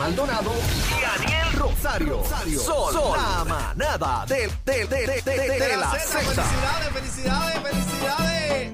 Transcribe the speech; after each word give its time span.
Maldonado 0.00 0.50
y 0.54 1.02
Daniel 1.02 1.52
Rosario. 1.58 2.22
Sol, 2.24 2.94
Sol, 2.94 3.18
la 3.18 3.44
manada 3.44 4.24
de, 4.26 4.50
de, 4.64 4.86
de, 4.86 5.06
de, 5.06 5.20
de, 5.20 5.36
de, 5.36 5.58
de 5.58 5.76
la 5.76 5.90
Z. 5.90 6.00
Felicidades, 6.00 6.88
felicidades, 6.94 7.60
felicidades. 7.60 8.72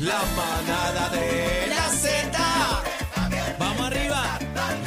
La 0.00 0.20
manada 0.34 1.08
de 1.10 1.66
la 1.68 1.88
Z. 1.88 2.38
Vamos 3.60 3.86
arriba. 3.86 4.38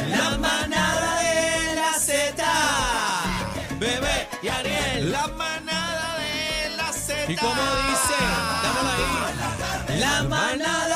La 0.10 0.38
manada 0.38 1.20
de 1.22 1.76
la 1.76 1.94
Z. 1.98 2.44
Bebé 3.80 4.28
y 4.42 4.48
Ariel. 4.50 5.12
La 5.14 5.28
manada 5.28 6.18
de 6.18 6.76
la 6.76 6.92
Z. 6.92 7.32
¿Y 7.32 7.36
cómo 7.38 7.54
dice? 7.88 8.20
Dámelo 8.64 8.90
ahí. 8.90 10.00
La 10.02 10.24
manada 10.24 10.93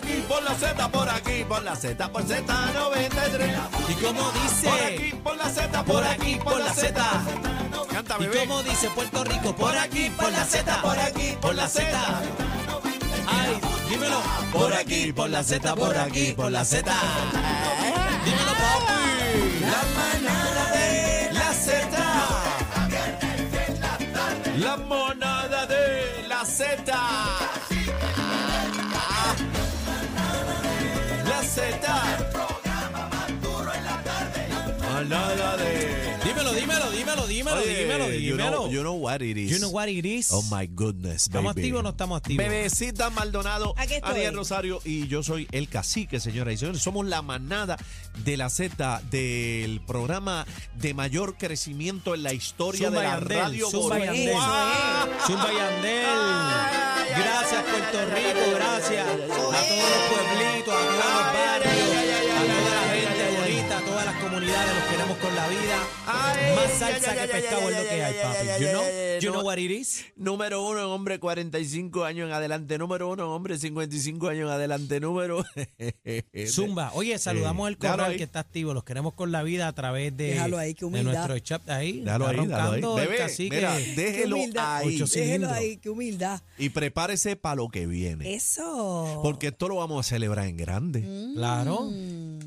aquí, 0.00 0.24
por 0.28 0.42
la 0.42 0.54
Z, 0.54 0.88
por 0.88 1.08
aquí, 1.08 1.44
por 1.44 1.62
la 1.62 1.76
Z, 1.76 2.08
por 2.08 2.22
Z93. 2.24 3.56
¿Y 3.88 3.94
cómo 3.94 4.30
dice? 4.32 4.68
Por 4.68 4.80
aquí, 4.80 5.14
por 5.22 5.36
la 5.36 5.48
Z, 5.48 5.84
por 5.84 6.04
aquí, 6.04 6.34
por 6.42 6.58
la 6.58 6.72
Z. 6.72 7.02
Canta, 7.92 8.16
¿Y 8.20 8.26
cómo 8.38 8.62
dice 8.62 8.88
Puerto 8.90 9.24
Rico? 9.24 9.54
Por 9.54 9.76
aquí, 9.76 10.10
por 10.10 10.30
la 10.32 10.44
Z, 10.44 10.82
por 10.82 10.98
aquí, 10.98 11.36
por 11.40 11.54
la 11.54 11.68
Z. 11.68 11.98
Ay, 13.26 13.60
dímelo. 13.88 14.20
Por 14.52 14.72
aquí, 14.74 15.12
por 15.12 15.30
la 15.30 15.42
Z, 15.42 15.74
por 15.74 15.96
aquí, 15.96 16.32
por 16.32 16.50
la 16.50 16.64
Z. 16.64 16.92
Dímelo, 18.24 18.52
papi. 18.52 19.60
La 19.60 19.82
manada 19.98 20.70
de 20.72 21.32
la 21.32 21.52
Z. 21.52 21.98
La 24.58 24.76
monada 24.76 25.66
de 25.66 26.24
la 26.28 26.44
Z. 26.44 27.39
La 31.60 31.78
Z. 31.78 31.86
Manada 34.92 35.56
de. 35.56 36.00
Dímelo, 36.24 36.52
dímelo, 36.52 36.90
dímelo, 36.90 37.26
dímelo, 37.26 37.56
Oye, 37.60 37.74
dímelo, 37.84 38.10
you 38.10 38.36
know- 38.36 38.68
dímelo. 38.68 38.70
You 38.70 38.80
know 38.82 38.94
what 38.94 39.20
it 39.22 39.36
is. 39.36 39.50
You 39.50 39.58
know 39.58 39.70
what 39.70 39.88
it 39.88 40.04
is? 40.04 40.30
Oh 40.32 40.42
my 40.50 40.66
goodness, 40.66 41.24
¿Estamos 41.24 41.54
baby. 41.54 41.60
activos 41.62 41.80
o 41.80 41.82
no 41.82 41.88
estamos 41.90 42.18
activos? 42.18 42.44
Bebecita 42.46 43.10
Maldonado, 43.10 43.74
Aquí 43.76 43.94
estoy. 43.94 44.10
Ariel 44.10 44.34
Rosario 44.36 44.80
y 44.84 45.06
yo 45.08 45.22
soy 45.22 45.48
el 45.52 45.68
cacique, 45.68 46.20
señoras 46.20 46.54
y 46.54 46.56
señores. 46.58 46.82
Somos 46.82 47.06
la 47.06 47.22
manada 47.22 47.76
de 48.24 48.36
la 48.36 48.48
Z 48.50 49.00
del 49.10 49.80
programa 49.86 50.46
de 50.74 50.94
mayor 50.94 51.36
crecimiento 51.38 52.14
en 52.14 52.22
la 52.22 52.32
historia 52.34 52.88
Zumba 52.88 53.00
de 53.00 53.06
la 53.06 53.14
Yandel, 53.18 53.38
radio. 53.38 53.70
Zumba 53.70 53.96
Boricua. 53.98 54.14
Yandel. 54.14 55.20
Zumba 55.26 55.48
Yandel. 55.52 56.18
Gracias, 57.16 57.64
Puerto 57.64 57.98
Rico. 58.14 58.40
Gracias 58.56 59.06
a 59.08 59.16
todos 59.16 59.52
los 59.54 60.02
pueblitos, 60.10 60.74
a 60.74 60.86
todos 60.86 61.24
los 61.24 61.39
Los 64.38 64.84
queremos 64.90 65.18
con 65.18 65.34
la 65.34 65.48
vida. 65.48 65.88
Ay, 66.06 66.54
Más 66.54 66.70
salsa 66.78 67.10
ay, 67.10 67.16
que 67.16 67.20
ay, 67.20 67.28
pescado 67.40 67.68
es 67.68 67.76
lo 67.76 67.82
que 67.82 67.90
ay, 67.90 68.00
hay, 68.00 68.14
ay, 68.16 68.22
papi. 68.22 68.64
You 68.64 68.70
know? 68.70 68.84
You 69.20 69.40
what 69.44 69.58
it 69.58 69.70
is? 69.72 70.04
Número 70.16 70.62
uno 70.64 70.78
en 70.78 70.84
hombre, 70.86 71.18
45 71.18 72.04
años 72.04 72.28
en 72.28 72.32
adelante. 72.32 72.78
Número 72.78 73.10
uno 73.10 73.24
en 73.24 73.28
hombre, 73.30 73.58
55 73.58 74.28
años 74.28 74.46
en 74.46 74.52
adelante. 74.54 75.00
Número. 75.00 75.44
Zumba. 76.46 76.92
Oye, 76.94 77.18
saludamos 77.18 77.68
Eh, 77.68 77.72
el 77.72 77.78
déjalo 77.78 77.98
corral 78.04 78.16
que 78.16 78.22
está 78.22 78.40
activo. 78.40 78.72
Los 78.72 78.84
queremos 78.84 79.14
con 79.14 79.32
la 79.32 79.42
vida 79.42 79.66
a 79.66 79.72
través 79.72 80.16
de, 80.16 80.28
Déjalo 80.28 80.58
ahí, 80.58 80.74
qué 80.74 80.80
de 80.80 80.86
humildad. 80.86 81.12
nuestro 81.28 81.38
chat 81.40 81.68
ahí. 81.68 82.00
Déjalo 82.00 82.30
Está 82.30 82.40
ahí, 82.40 82.46
déjalo 82.80 82.96
ahí. 82.96 83.06
Bebé, 83.06 83.34
mira, 83.50 83.76
Qué 83.78 83.94
déjelo 83.96 84.36
humildad. 84.36 84.76
ahí. 84.76 84.86
Déjelo 84.90 85.06
cilindros. 85.08 85.52
ahí, 85.52 85.76
qué 85.78 85.90
humildad. 85.90 86.40
Y 86.56 86.68
prepárese 86.70 87.34
para 87.36 87.56
lo 87.56 87.68
que 87.68 87.86
viene. 87.86 88.32
Eso. 88.34 89.20
Porque 89.24 89.48
esto 89.48 89.68
lo 89.68 89.76
vamos 89.76 90.06
a 90.06 90.08
celebrar 90.08 90.46
en 90.46 90.56
grande. 90.56 91.02
Claro. 91.34 91.90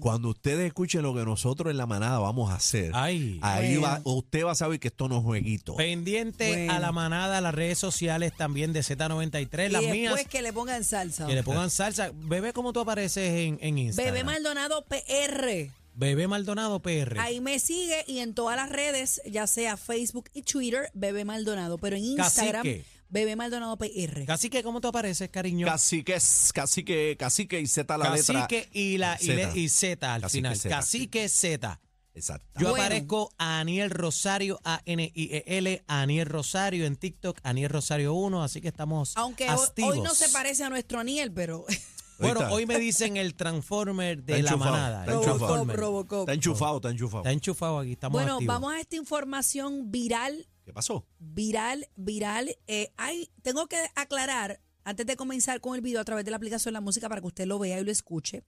Cuando 0.04 0.28
ustedes 0.30 0.68
escuchen 0.68 1.02
lo 1.02 1.16
que 1.16 1.24
nosotros 1.24 1.72
en 1.72 1.78
la 1.78 1.86
manada 1.86 2.20
vamos 2.20 2.52
a 2.52 2.56
hacer, 2.56 2.92
Ay. 2.94 3.40
ahí 3.42 3.78
va, 3.78 4.02
usted 4.04 4.44
va 4.44 4.52
a 4.52 4.56
saber 4.56 4.78
que 4.80 4.90
esto 4.90 5.08
no 5.08 5.20
es 5.20 5.24
jueguito. 5.24 5.78
Pendiente 5.78 6.50
Bueno. 6.50 6.74
a 6.74 6.80
la 6.80 6.92
manada, 6.92 7.38
a 7.38 7.42
las 7.42 7.56
redes 7.56 7.78
sociales 7.80 8.34
también 8.36 8.74
de 8.74 8.82
Z93, 8.82 9.68
y 9.68 9.72
las 9.72 9.82
después 9.82 9.92
mías, 9.94 10.28
que 10.30 10.42
le 10.42 10.52
pongan 10.52 10.84
salsa. 10.84 11.26
que 11.26 11.36
le 11.36 11.42
pongan 11.44 11.70
salsa. 11.70 12.12
Bebé, 12.14 12.52
¿cómo 12.52 12.74
tú 12.74 12.82
apareces 12.82 13.32
en, 13.32 13.58
en 13.62 13.78
Instagram? 13.78 14.14
Bebé 14.14 14.26
Maldonado 14.26 14.84
PR. 14.84 15.72
Bebé 15.96 16.28
Maldonado 16.28 16.82
PR. 16.82 17.20
Ahí 17.20 17.40
me 17.40 17.60
sigue 17.60 18.04
y 18.08 18.20
en 18.20 18.34
todas 18.34 18.58
las 18.58 18.70
redes, 18.70 19.22
ya 19.26 19.48
sea 19.48 19.78
Facebook 19.78 20.30
y 20.34 20.42
Twitter, 20.42 20.90
Bebé 20.94 21.24
Maldonado. 21.24 21.78
Pero 21.78 21.96
en 21.96 22.04
Instagram, 22.04 22.64
Cacique. 22.64 22.86
Bebé 23.14 23.36
Maldonado 23.36 23.78
PR. 23.78 24.26
Cacique, 24.26 24.64
¿cómo 24.64 24.82
tú 24.82 24.88
apareces, 24.88 25.30
cariño? 25.30 25.68
Cacique, 25.68 26.16
es- 26.16 26.52
cacique, 26.52 27.16
cacique 27.18 27.62
y 27.62 27.68
Z 27.68 27.96
la 27.98 28.10
letra. 28.10 28.34
Cacique 28.48 28.70
y 28.74 28.98
la 28.98 29.18
y, 29.22 29.28
le- 29.28 29.52
y 29.58 29.70
Z 29.70 30.14
al 30.16 30.22
Cacique 30.24 30.38
final. 30.40 30.58
Z. 30.58 30.70
Cacique 30.76 31.30
Z. 31.30 31.80
Exacto. 32.16 32.48
Yo 32.60 32.70
Bueno. 32.72 32.84
aparezco 32.86 33.32
a 33.38 33.60
Aniel 33.60 33.92
Rosario, 33.92 34.60
A 34.64 34.82
N 34.86 35.12
I 35.14 35.30
E 35.32 35.44
L, 35.46 35.84
Aniel 35.88 36.26
Rosario 36.28 36.86
en 36.86 36.96
TikTok, 36.96 37.40
Aniel 37.44 37.70
Rosario 37.70 38.14
1, 38.16 38.44
así 38.44 38.62
que 38.62 38.68
estamos 38.68 39.14
Aunque 39.16 39.48
hoy, 39.50 39.60
activos. 39.64 39.92
hoy 39.94 40.02
no 40.02 40.14
se 40.16 40.30
parece 40.30 40.64
a 40.64 40.70
nuestro 40.70 41.00
Aniel, 41.00 41.32
pero 41.32 41.66
Bueno, 42.20 42.42
hoy 42.52 42.66
me 42.66 42.78
dicen 42.80 43.18
el 43.18 43.34
Transformer 43.36 44.24
de 44.24 44.40
Está 44.40 44.44
la 44.44 44.50
enchufado, 44.52 44.72
manada. 44.72 45.00
está 45.02 45.14
enchufado. 45.14 45.56
Robocop. 45.66 45.76
Robocop. 45.76 46.20
Está 46.22 46.34
enchufado, 46.34 46.76
está 46.78 46.90
enchufado. 46.92 47.22
Está 47.24 47.32
enchufado 47.32 47.80
aquí, 47.80 47.92
estamos 47.94 48.14
Bueno, 48.14 48.34
activos. 48.34 48.54
vamos 48.56 48.74
a 48.74 48.80
esta 48.80 48.96
información 48.96 49.92
viral, 49.92 50.48
¿Qué 50.66 50.74
pasó? 50.74 51.06
viral, 51.20 51.88
viral. 51.96 52.56
Eh, 52.68 52.92
hay, 52.98 53.30
tengo 53.42 53.68
que 53.68 53.78
aclarar, 53.96 54.62
antes 54.84 55.06
de 55.06 55.16
comenzar 55.16 55.62
con 55.62 55.76
el 55.76 55.82
video 55.82 56.02
a 56.02 56.06
través 56.06 56.26
de 56.26 56.32
la 56.32 56.38
aplicación 56.38 56.74
La 56.74 56.82
Música 56.82 57.10
para 57.10 57.22
que 57.22 57.28
usted 57.28 57.46
lo 57.46 57.60
vea 57.60 57.80
y 57.80 57.84
lo 57.84 57.92
escuche, 57.92 58.44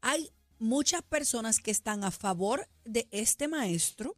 hay 0.00 0.30
muchas 0.58 1.02
personas 1.02 1.58
que 1.58 1.70
están 1.70 2.04
a 2.04 2.10
favor 2.10 2.68
de 2.84 3.08
este 3.10 3.48
maestro 3.48 4.16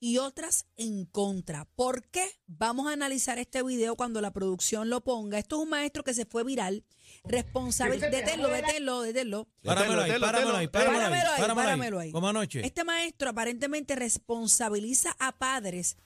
y 0.00 0.18
otras 0.18 0.66
en 0.76 1.06
contra. 1.06 1.64
¿Por 1.74 2.06
qué? 2.08 2.24
Vamos 2.46 2.88
a 2.88 2.92
analizar 2.92 3.38
este 3.38 3.62
video 3.62 3.96
cuando 3.96 4.20
la 4.20 4.32
producción 4.32 4.90
lo 4.90 5.00
ponga. 5.02 5.38
Esto 5.38 5.56
es 5.56 5.62
un 5.62 5.70
maestro 5.70 6.04
que 6.04 6.14
se 6.14 6.24
fue 6.24 6.44
viral, 6.44 6.84
responsable. 7.24 7.98
Deténlo, 7.98 8.48
deténlo, 8.48 9.02
deténlo. 9.02 9.48
Páramelo 9.64 10.02
ahí, 10.02 10.10
Dételo, 10.10 10.26
páramelo 10.26 10.56
ahí, 10.56 10.68
páramelo 10.68 10.98
ahí, 10.98 11.10
Páramelo 11.10 11.30
ahí, 11.30 11.40
páramelo 11.40 11.54
páramelo 11.56 11.98
ahí. 11.98 12.12
Como 12.12 12.28
anoche. 12.28 12.64
Este 12.64 12.84
maestro 12.84 13.30
aparentemente 13.30 13.96
responsabiliza 13.96 15.16
a 15.18 15.36
padres 15.36 15.96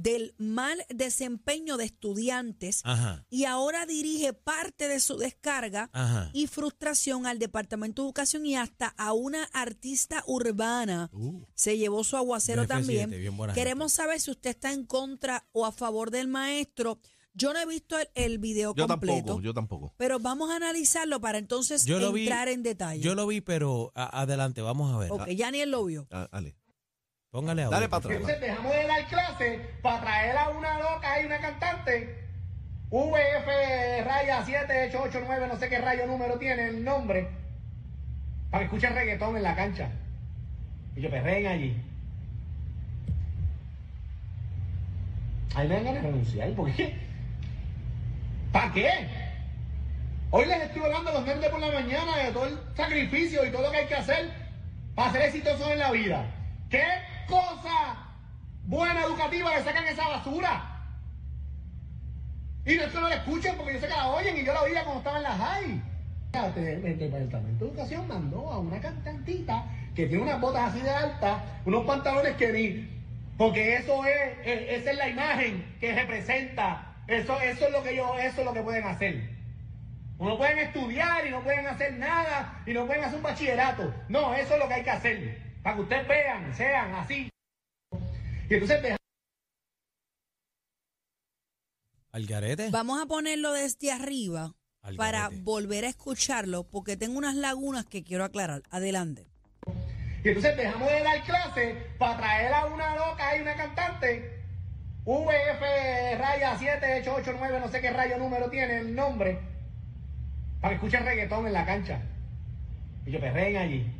del 0.00 0.34
mal 0.38 0.84
desempeño 0.90 1.76
de 1.76 1.84
estudiantes 1.86 2.82
Ajá. 2.84 3.26
y 3.30 3.44
ahora 3.44 3.84
dirige 3.84 4.32
parte 4.32 4.86
de 4.86 5.00
su 5.00 5.16
descarga 5.16 5.90
Ajá. 5.92 6.30
y 6.32 6.46
frustración 6.46 7.26
al 7.26 7.38
Departamento 7.40 8.02
de 8.02 8.06
Educación 8.08 8.46
y 8.46 8.54
hasta 8.54 8.94
a 8.96 9.12
una 9.12 9.44
artista 9.52 10.22
urbana. 10.26 11.10
Uh. 11.12 11.42
Se 11.54 11.76
llevó 11.78 12.04
su 12.04 12.16
aguacero 12.16 12.62
F7, 12.62 12.68
también. 12.68 13.10
Queremos 13.54 13.92
saber 13.92 14.20
si 14.20 14.30
usted 14.30 14.50
está 14.50 14.72
en 14.72 14.84
contra 14.84 15.46
o 15.52 15.66
a 15.66 15.72
favor 15.72 16.10
del 16.10 16.28
maestro. 16.28 17.00
Yo 17.34 17.52
no 17.52 17.60
he 17.60 17.66
visto 17.66 17.96
el, 17.98 18.08
el 18.14 18.38
video 18.38 18.74
Yo 18.74 18.86
completo. 18.88 19.16
tampoco, 19.18 19.40
yo 19.42 19.54
tampoco. 19.54 19.94
Pero 19.96 20.18
vamos 20.18 20.50
a 20.50 20.56
analizarlo 20.56 21.20
para 21.20 21.38
entonces 21.38 21.84
Yo 21.84 22.00
lo 22.00 22.12
vi- 22.12 22.22
entrar 22.22 22.48
en 22.48 22.62
detalle. 22.64 23.00
Yo 23.00 23.14
lo 23.14 23.26
vi, 23.28 23.40
pero 23.40 23.92
a- 23.94 24.22
adelante, 24.22 24.60
vamos 24.60 24.92
a 24.92 24.98
ver. 24.98 25.12
Ok, 25.12 25.28
ya 25.30 25.50
ni 25.52 25.60
él 25.60 25.70
lo 25.70 25.84
vio. 25.84 26.08
Ah, 26.10 26.28
dale. 26.32 26.56
Póngale. 27.38 27.66
Dale 27.66 27.88
para 27.88 27.98
atrás. 27.98 28.16
Entonces 28.16 28.40
dejamos 28.40 28.72
de 28.72 28.84
dar 28.88 29.06
clase 29.06 29.60
para 29.80 30.00
traer 30.00 30.36
a 30.36 30.48
una 30.48 30.76
loca 30.80 31.22
y 31.22 31.26
una 31.26 31.38
cantante. 31.38 32.18
VF 32.90 33.46
raya 34.04 34.44
7889, 34.44 35.46
no 35.46 35.56
sé 35.56 35.68
qué 35.68 35.78
rayo 35.78 36.06
número 36.08 36.36
tiene 36.40 36.66
el 36.66 36.82
nombre. 36.82 37.28
Para 38.50 38.62
que 38.62 38.64
escuchen 38.64 38.92
reggaetón 38.92 39.36
en 39.36 39.44
la 39.44 39.54
cancha. 39.54 39.88
Y 40.96 41.00
que 41.02 41.08
perreen 41.08 41.46
allí. 41.46 41.80
Ahí 45.54 45.68
me 45.68 45.74
dan 45.76 45.84
ganas 45.84 46.02
de 46.02 46.08
renunciar. 46.08 46.50
¿Por 46.54 46.72
qué? 46.72 46.96
¿Para 48.50 48.72
qué? 48.72 48.90
Hoy 50.32 50.44
les 50.44 50.60
estoy 50.62 50.82
hablando 50.82 51.10
a 51.10 51.12
los 51.12 51.24
nerds 51.24 51.48
por 51.50 51.60
la 51.60 51.70
mañana 51.70 52.16
de 52.16 52.32
todo 52.32 52.46
el 52.46 52.58
sacrificio 52.74 53.46
y 53.46 53.52
todo 53.52 53.62
lo 53.62 53.70
que 53.70 53.76
hay 53.76 53.86
que 53.86 53.94
hacer 53.94 54.28
para 54.96 55.12
ser 55.12 55.22
exitosos 55.22 55.70
en 55.70 55.78
la 55.78 55.92
vida. 55.92 56.26
¿Qué 56.68 56.82
cosa 57.28 57.96
buena 58.64 59.02
educativa 59.04 59.54
le 59.54 59.62
sacan 59.62 59.86
esa 59.86 60.08
basura? 60.08 60.78
Y 62.64 62.74
no 62.76 62.82
es 62.82 62.92
que 62.92 63.00
no 63.00 63.08
la 63.08 63.14
escuchen 63.14 63.56
porque 63.56 63.74
yo 63.74 63.80
sé 63.80 63.86
que 63.86 63.94
la 63.94 64.08
oyen 64.08 64.36
y 64.36 64.44
yo 64.44 64.52
la 64.52 64.62
oía 64.62 64.84
cuando 64.84 64.98
estaba 64.98 65.16
en 65.18 65.22
la 65.22 65.36
high. 65.36 65.82
El 66.34 66.98
Departamento 66.98 67.64
de 67.64 67.70
Educación 67.70 68.06
mandó 68.06 68.52
a 68.52 68.58
una 68.58 68.78
cantantita 68.80 69.64
que 69.94 70.06
tiene 70.06 70.22
unas 70.22 70.40
botas 70.40 70.70
así 70.70 70.80
de 70.80 70.90
altas, 70.90 71.42
unos 71.64 71.86
pantalones 71.86 72.36
que 72.36 72.52
ni... 72.52 72.98
Porque 73.38 73.76
eso 73.76 74.04
es, 74.04 74.36
esa 74.44 74.90
es 74.90 74.96
la 74.98 75.08
imagen 75.08 75.76
que 75.80 75.94
representa. 75.94 76.96
Eso, 77.06 77.40
eso 77.40 77.66
es 77.66 77.72
lo 77.72 77.82
que 77.82 77.96
yo, 77.96 78.18
eso 78.18 78.40
es 78.40 78.44
lo 78.44 78.52
que 78.52 78.62
pueden 78.62 78.84
hacer. 78.84 79.30
No 80.18 80.36
pueden 80.36 80.58
estudiar 80.58 81.26
y 81.26 81.30
no 81.30 81.40
pueden 81.42 81.66
hacer 81.66 81.94
nada 81.94 82.62
y 82.66 82.72
no 82.72 82.86
pueden 82.86 83.04
hacer 83.04 83.16
un 83.16 83.22
bachillerato. 83.22 83.94
No, 84.08 84.34
eso 84.34 84.54
es 84.54 84.60
lo 84.60 84.68
que 84.68 84.74
hay 84.74 84.82
que 84.82 84.90
hacer. 84.90 85.47
Para 85.68 85.76
que 85.76 85.82
ustedes 85.82 86.08
vean, 86.08 86.54
sean 86.54 86.94
así. 86.94 87.28
Y 88.48 88.54
entonces 88.54 88.80
dejan 88.80 88.96
Al 92.10 92.24
garete. 92.24 92.70
Vamos 92.70 93.02
a 93.02 93.04
ponerlo 93.04 93.52
desde 93.52 93.92
arriba 93.92 94.54
Al 94.80 94.96
para 94.96 95.24
garete. 95.24 95.42
volver 95.42 95.84
a 95.84 95.88
escucharlo 95.88 96.64
porque 96.64 96.96
tengo 96.96 97.18
unas 97.18 97.34
lagunas 97.34 97.84
que 97.84 98.02
quiero 98.02 98.24
aclarar. 98.24 98.62
Adelante. 98.70 99.28
Y 100.24 100.28
entonces 100.28 100.56
dejamos 100.56 100.90
de 100.90 101.02
dar 101.02 101.22
clase 101.24 101.74
para 101.98 102.16
traer 102.16 102.54
a 102.54 102.64
una 102.64 102.96
loca 102.96 103.36
y 103.36 103.42
una 103.42 103.54
cantante. 103.54 104.42
VF 105.04 105.60
raya 106.18 106.56
7889, 106.56 107.60
no 107.60 107.68
sé 107.68 107.82
qué 107.82 107.90
rayo 107.90 108.16
número 108.16 108.48
tiene 108.48 108.78
el 108.78 108.94
nombre. 108.94 109.38
Para 110.62 110.70
que 110.70 110.74
escuchen 110.76 111.04
reggaetón 111.04 111.46
en 111.46 111.52
la 111.52 111.66
cancha. 111.66 112.00
Y 113.04 113.10
que 113.10 113.18
perreen 113.18 113.58
allí. 113.58 113.98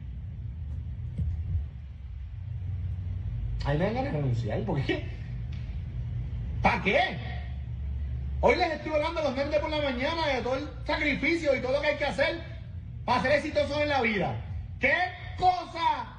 Ahí 3.64 3.78
me 3.78 3.84
dan 3.84 3.94
ganas 3.94 4.12
de 4.12 4.19
renunciar, 4.19 4.60
porque 4.62 5.19
¿Para 6.62 6.82
qué? 6.82 7.19
Hoy 8.40 8.56
les 8.56 8.72
estuve 8.72 8.96
hablando 8.96 9.20
a 9.20 9.25
los 9.25 9.37
nenes 9.37 9.58
por 9.58 9.70
la 9.70 9.82
mañana 9.82 10.26
de 10.28 10.43
todo 10.43 10.56
el 10.56 10.69
sacrificio 10.87 11.55
y 11.55 11.60
todo 11.60 11.72
lo 11.72 11.81
que 11.81 11.88
hay 11.88 11.96
que 11.96 12.05
hacer 12.05 12.40
para 13.05 13.22
ser 13.22 13.32
exitosos 13.32 13.81
en 13.81 13.88
la 13.88 14.00
vida. 14.00 14.37
¿Qué 14.81 14.94
cosa 15.38 16.19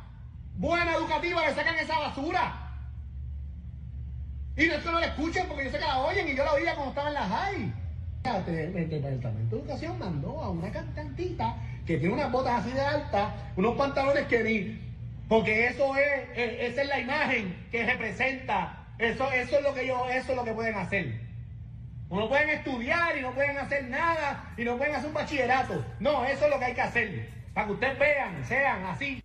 buena 0.57 0.95
educativa 0.95 1.45
le 1.47 1.53
sacan 1.53 1.77
esa 1.77 1.99
basura? 1.99 2.69
Y 4.57 4.67
no 4.67 4.73
es 4.73 4.83
que 4.83 4.91
no 4.91 4.99
la 4.99 5.05
escuchen 5.05 5.47
porque 5.47 5.65
yo 5.65 5.71
sé 5.71 5.79
que 5.79 5.85
la 5.85 5.99
oyen 5.99 6.27
y 6.27 6.35
yo 6.35 6.43
la 6.43 6.53
oía 6.53 6.75
cuando 6.75 6.89
estaba 6.89 7.07
en 7.09 7.13
la 7.13 7.27
high. 7.27 7.73
El 8.47 8.89
Departamento 8.89 9.55
de 9.55 9.61
Educación 9.61 9.97
mandó 9.97 10.41
a 10.43 10.49
una 10.49 10.69
cantantita 10.71 11.55
que 11.85 11.97
tiene 11.97 12.13
unas 12.13 12.31
botas 12.31 12.61
así 12.61 12.71
de 12.71 12.81
altas, 12.81 13.33
unos 13.55 13.77
pantalones 13.77 14.27
que 14.27 14.43
ni... 14.43 14.88
Porque 15.29 15.67
eso 15.67 15.95
es, 15.95 16.29
esa 16.35 16.81
es 16.81 16.87
la 16.89 16.99
imagen 16.99 17.67
que 17.71 17.85
representa. 17.85 18.87
Eso, 18.97 19.31
eso 19.31 19.57
es 19.57 19.63
lo 19.63 19.73
que 19.73 19.87
yo, 19.87 20.09
eso 20.09 20.31
es 20.31 20.35
lo 20.35 20.43
que 20.43 20.53
pueden 20.53 20.75
hacer. 20.75 21.21
No 22.09 22.27
pueden 22.27 22.49
estudiar 22.49 23.17
y 23.17 23.21
no 23.21 23.33
pueden 23.33 23.57
hacer 23.57 23.85
nada 23.87 24.53
y 24.57 24.63
no 24.63 24.77
pueden 24.77 24.95
hacer 24.95 25.07
un 25.07 25.13
bachillerato. 25.13 25.85
No, 25.99 26.25
eso 26.25 26.45
es 26.45 26.51
lo 26.51 26.59
que 26.59 26.65
hay 26.65 26.73
que 26.73 26.81
hacer. 26.81 27.29
Para 27.53 27.67
que 27.67 27.73
ustedes 27.73 27.99
vean, 27.99 28.43
sean 28.47 28.83
así. 28.85 29.23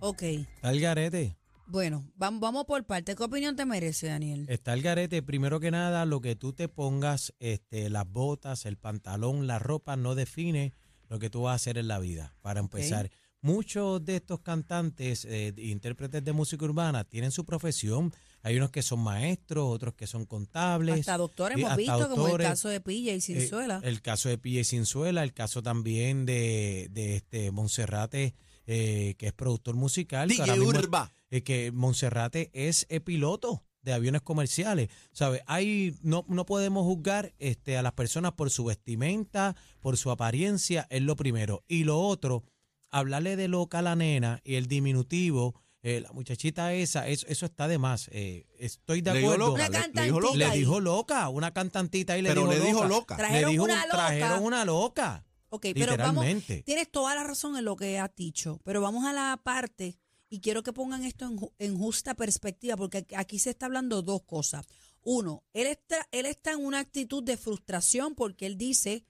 Ok. 0.00 0.22
Está 0.22 0.70
el 0.70 0.80
garete. 0.80 1.36
Bueno, 1.66 2.04
vam- 2.18 2.38
vamos 2.40 2.64
por 2.66 2.84
parte. 2.84 3.14
¿Qué 3.16 3.22
opinión 3.22 3.56
te 3.56 3.64
merece, 3.66 4.06
Daniel? 4.08 4.46
Está 4.48 4.72
el 4.74 4.82
garete. 4.82 5.22
Primero 5.22 5.58
que 5.58 5.70
nada, 5.70 6.04
lo 6.06 6.20
que 6.20 6.36
tú 6.36 6.52
te 6.52 6.68
pongas, 6.68 7.32
este, 7.40 7.88
las 7.90 8.06
botas, 8.06 8.66
el 8.66 8.76
pantalón, 8.76 9.46
la 9.46 9.58
ropa, 9.58 9.96
no 9.96 10.14
define 10.14 10.72
lo 11.08 11.18
que 11.18 11.30
tú 11.30 11.42
vas 11.42 11.52
a 11.52 11.56
hacer 11.56 11.78
en 11.78 11.88
la 11.88 11.98
vida. 11.98 12.34
Para 12.42 12.60
empezar, 12.60 13.10
muchos 13.42 14.04
de 14.04 14.16
estos 14.16 14.40
cantantes, 14.40 15.24
eh, 15.28 15.52
intérpretes 15.58 16.24
de 16.24 16.32
música 16.32 16.64
urbana, 16.64 17.04
tienen 17.04 17.30
su 17.32 17.44
profesión. 17.44 18.12
Hay 18.44 18.56
unos 18.56 18.70
que 18.70 18.82
son 18.82 19.00
maestros, 19.00 19.64
otros 19.68 19.94
que 19.94 20.06
son 20.06 20.24
contables. 20.26 21.00
Hasta 21.00 21.16
doctor 21.18 21.52
y 21.52 21.60
hemos 21.60 21.70
hasta 21.72 21.76
visto, 21.76 22.08
como 22.10 22.24
el 22.26 22.30
doctores. 22.30 22.48
caso 22.48 22.68
de 22.68 22.80
Pilla 22.80 23.14
y 23.14 23.20
Cinzuela. 23.20 23.80
Eh, 23.84 23.88
el 23.88 24.00
caso 24.00 24.28
de 24.28 24.38
Pille 24.38 24.64
Cinzuela, 24.64 25.22
el 25.22 25.32
caso 25.34 25.62
también 25.62 26.24
de, 26.24 26.88
de 26.90 27.16
este 27.16 27.50
Monserrate, 27.52 28.34
eh, 28.66 29.14
que 29.18 29.26
es 29.26 29.32
productor 29.32 29.74
musical. 29.76 30.28
que 30.28 30.34
DJ 30.34 30.42
ahora 30.52 30.56
mismo- 30.56 30.78
Urba. 30.78 31.12
eh, 31.30 31.42
que 31.42 31.70
Monserrate 31.72 32.50
es 32.52 32.86
eh, 32.88 33.00
piloto 33.00 33.64
de 33.82 33.92
aviones 33.92 34.22
comerciales. 34.22 34.88
¿Sabe? 35.12 35.42
Hay, 35.46 35.96
no, 36.02 36.24
no 36.28 36.46
podemos 36.46 36.84
juzgar 36.84 37.34
este, 37.40 37.76
a 37.76 37.82
las 37.82 37.92
personas 37.94 38.32
por 38.32 38.50
su 38.50 38.64
vestimenta, 38.64 39.56
por 39.80 39.96
su 39.96 40.10
apariencia, 40.12 40.86
es 40.90 41.02
lo 41.02 41.16
primero. 41.16 41.64
Y 41.66 41.82
lo 41.84 42.00
otro, 42.00 42.44
hablarle 42.92 43.34
de 43.36 43.48
loca 43.48 43.80
a 43.80 43.82
la 43.82 43.96
nena 43.96 44.40
y 44.44 44.54
el 44.54 44.66
diminutivo, 44.68 45.60
eh, 45.82 46.00
la 46.00 46.12
muchachita 46.12 46.72
esa, 46.74 47.08
eso, 47.08 47.26
eso 47.28 47.46
está 47.46 47.66
de 47.66 47.78
más. 47.78 48.08
Eh, 48.12 48.46
estoy 48.58 49.00
de 49.00 49.12
Le 49.14 49.18
dijo 49.20 49.32
acuerdo. 49.32 49.56
loca, 49.56 49.68
le- 49.68 49.88
le 49.92 50.02
dijo 50.04 50.20
loca. 50.20 50.36
Le 50.36 50.50
dijo 50.56 50.80
loca, 50.80 51.28
una 51.28 51.52
cantantita 51.52 52.16
y 52.16 52.22
le 52.22 52.28
Pero 52.28 52.42
dijo 52.42 52.52
le 52.52 52.58
loca. 52.58 52.68
dijo 52.68 52.84
loca. 52.84 53.16
Trajeron 53.16 53.42
le 53.42 53.50
dijo 53.52 53.64
una 53.64 53.74
un- 53.74 53.80
loca. 53.80 53.96
trajeron 53.96 54.44
una 54.44 54.64
loca. 54.64 55.24
Ok, 55.48 55.66
pero 55.74 55.96
vamos, 55.98 56.24
Literalmente. 56.24 56.62
tienes 56.62 56.90
toda 56.90 57.14
la 57.14 57.24
razón 57.24 57.56
en 57.56 57.64
lo 57.64 57.76
que 57.76 57.98
has 57.98 58.14
dicho, 58.14 58.60
pero 58.64 58.80
vamos 58.80 59.04
a 59.04 59.12
la 59.12 59.38
parte 59.42 59.98
y 60.30 60.40
quiero 60.40 60.62
que 60.62 60.72
pongan 60.72 61.04
esto 61.04 61.26
en, 61.26 61.36
ju- 61.36 61.52
en 61.58 61.76
justa 61.76 62.14
perspectiva, 62.14 62.76
porque 62.76 62.98
aquí- 62.98 63.14
aquí 63.16 63.38
se 63.38 63.50
está 63.50 63.66
hablando 63.66 64.00
dos 64.02 64.22
cosas. 64.22 64.64
Uno, 65.02 65.42
él 65.52 65.66
está, 65.66 66.06
él 66.12 66.26
está 66.26 66.52
en 66.52 66.64
una 66.64 66.78
actitud 66.78 67.22
de 67.24 67.36
frustración 67.36 68.14
porque 68.14 68.46
él 68.46 68.56
dice 68.56 69.04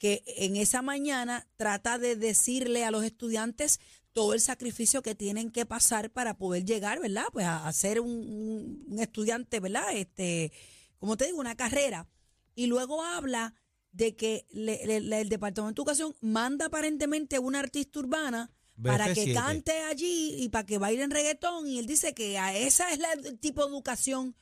que 0.00 0.24
en 0.26 0.56
esa 0.56 0.80
mañana 0.82 1.46
trata 1.56 1.98
de 1.98 2.16
decirle 2.16 2.84
a 2.84 2.90
los 2.90 3.04
estudiantes 3.04 3.78
todo 4.12 4.32
el 4.34 4.40
sacrificio 4.40 5.02
que 5.02 5.14
tienen 5.14 5.50
que 5.52 5.66
pasar 5.66 6.10
para 6.10 6.36
poder 6.38 6.64
llegar, 6.64 6.98
¿verdad? 7.00 7.26
Pues 7.32 7.44
a, 7.46 7.68
a 7.68 7.72
ser 7.72 8.00
un, 8.00 8.10
un- 8.10 8.84
un 8.88 8.98
estudiante, 8.98 9.60
¿verdad? 9.60 9.94
Este, 9.94 10.50
como 10.98 11.16
te 11.16 11.26
digo, 11.26 11.38
una 11.38 11.54
carrera. 11.54 12.08
Y 12.56 12.66
luego 12.66 13.04
habla 13.04 13.54
de 13.92 14.16
que 14.16 14.46
le- 14.50 14.84
le- 14.86 15.00
le- 15.00 15.20
el 15.20 15.28
Departamento 15.28 15.82
de 15.82 15.82
Educación 15.84 16.16
manda 16.20 16.66
aparentemente 16.66 17.38
una 17.38 17.60
artista 17.60 17.98
urbana 18.00 18.50
para 18.82 19.12
que 19.12 19.26
BF7. 19.26 19.34
cante 19.34 19.72
allí 19.82 20.34
y 20.42 20.48
para 20.48 20.64
que 20.64 20.78
bailen 20.78 21.10
reggaetón. 21.10 21.68
Y 21.68 21.78
él 21.78 21.86
dice 21.86 22.14
que 22.14 22.38
a 22.38 22.56
esa 22.56 22.90
es 22.92 22.98
la- 22.98 23.12
el 23.12 23.38
tipo 23.38 23.62
de 23.62 23.68
educación 23.68 24.34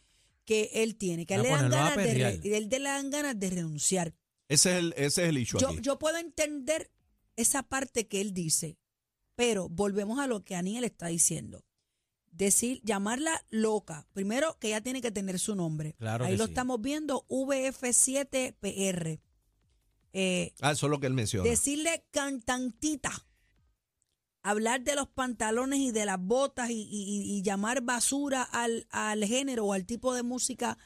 que 0.45 0.71
él 0.75 0.97
tiene, 0.97 1.27
que 1.27 1.35
a 1.35 1.39
él 1.39 1.41
A 1.41 1.45
le 1.45 1.51
dan, 1.51 1.71
ganas 1.71 1.97
de, 1.97 2.57
él 2.57 2.69
le 2.71 2.79
dan 2.79 3.11
ganas 3.11 3.39
de 3.39 3.51
renunciar. 3.51 4.15
Ese 4.49 4.71
es 4.73 4.77
el, 4.79 4.95
ese 4.97 5.23
es 5.25 5.29
el 5.29 5.39
issue 5.39 5.61
Yo, 5.61 5.69
aquí. 5.69 5.79
yo 5.83 5.99
puedo 5.99 6.17
entender 6.19 6.91
esa 7.37 7.63
parte 7.63 8.09
que 8.09 8.21
él 8.21 8.33
dice, 8.35 8.79
pero 9.37 9.69
volvemos 9.69 10.19
a 10.19 10.27
lo 10.27 10.43
que 10.45 10.57
Aniel 10.57 10.85
está 10.85 11.07
diciendo. 11.09 11.65
Decir, 12.31 12.81
llamarla 12.85 13.45
loca. 13.51 14.07
Primero 14.13 14.59
que 14.61 14.69
ella 14.69 14.81
tiene 14.81 15.01
que 15.01 15.11
tener 15.11 15.39
su 15.39 15.55
nombre. 15.55 15.95
Claro 15.95 16.25
Ahí 16.25 16.33
que 16.33 16.39
lo 16.39 16.45
sí. 16.47 16.51
estamos 16.53 16.81
viendo, 16.81 17.27
VF7PR. 17.29 19.21
Eh, 20.13 20.55
Ah, 20.61 20.73
eso 20.73 20.87
es 20.87 20.91
lo 20.91 21.01
que 21.01 21.07
él 21.07 21.15
menciona. 21.15 21.49
decirle 21.49 22.05
cantantita, 22.11 23.13
hablar 24.43 24.83
de 24.83 24.95
los 24.95 25.09
pantalones 25.09 25.81
y 25.81 25.91
de 25.91 26.07
las 26.07 26.19
botas 26.21 26.71
y, 26.71 26.83
y- 26.91 27.37
y 27.39 27.43
llamar 27.43 27.83
basura 27.83 28.43
al, 28.43 28.87
al 28.91 29.25
género 29.25 29.67
o 29.67 29.73
al 29.73 29.85
tipo 29.85 30.15
de 30.15 30.23
música 30.23 30.79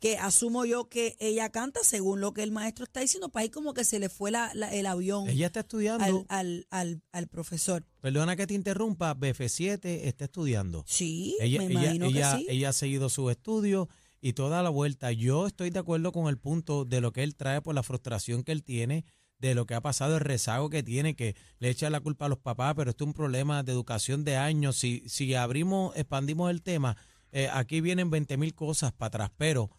que 0.00 0.16
asumo 0.18 0.64
yo 0.64 0.88
que 0.88 1.16
ella 1.20 1.50
canta 1.50 1.80
según 1.84 2.20
lo 2.20 2.32
que 2.32 2.42
el 2.42 2.50
maestro 2.50 2.84
está 2.84 3.00
diciendo, 3.00 3.28
para 3.28 3.42
ahí 3.42 3.50
como 3.50 3.74
que 3.74 3.84
se 3.84 3.98
le 3.98 4.08
fue 4.08 4.30
la- 4.30 4.50
la- 4.54 4.72
el 4.74 4.86
avión 4.86 5.28
Ella 5.28 5.46
está 5.46 5.60
estudiando. 5.60 6.04
al, 6.04 6.24
al, 6.28 6.66
al, 6.70 7.02
al 7.12 7.28
profesor. 7.28 7.84
Perdona 8.00 8.34
que 8.34 8.46
te 8.46 8.54
interrumpa, 8.54 9.14
BF7 9.14 9.78
está 10.04 10.24
estudiando. 10.24 10.84
Sí, 10.86 11.36
Ella, 11.40 11.58
me 11.60 11.66
ella, 11.66 11.80
imagino 11.82 12.06
ella, 12.06 12.32
que 12.32 12.38
sí. 12.38 12.46
ella 12.48 12.70
ha 12.70 12.72
seguido 12.72 13.08
sus 13.10 13.30
estudios 13.30 13.88
y 14.22 14.32
toda 14.32 14.62
la 14.62 14.70
vuelta. 14.70 15.12
Yo 15.12 15.46
estoy 15.46 15.70
de 15.70 15.78
acuerdo 15.78 16.12
con 16.12 16.28
el 16.28 16.38
punto 16.38 16.84
de 16.84 17.00
lo 17.00 17.12
que 17.12 17.22
él 17.22 17.36
trae 17.36 17.60
por 17.62 17.74
la 17.74 17.82
frustración 17.82 18.42
que 18.42 18.52
él 18.52 18.64
tiene, 18.64 19.04
de 19.38 19.54
lo 19.54 19.64
que 19.66 19.74
ha 19.74 19.80
pasado, 19.80 20.14
el 20.16 20.20
rezago 20.20 20.68
que 20.70 20.82
tiene, 20.82 21.14
que 21.16 21.34
le 21.58 21.70
echa 21.70 21.88
la 21.90 22.00
culpa 22.00 22.26
a 22.26 22.28
los 22.28 22.38
papás, 22.38 22.74
pero 22.76 22.90
esto 22.90 23.04
es 23.04 23.08
un 23.08 23.14
problema 23.14 23.62
de 23.62 23.72
educación 23.72 24.24
de 24.24 24.36
años. 24.36 24.76
Si, 24.76 25.02
si 25.08 25.34
abrimos, 25.34 25.96
expandimos 25.96 26.50
el 26.50 26.62
tema, 26.62 26.96
eh, 27.32 27.48
aquí 27.52 27.80
vienen 27.80 28.10
20 28.10 28.36
mil 28.36 28.54
cosas 28.54 28.92
para 28.92 29.06
atrás, 29.08 29.30
pero 29.38 29.70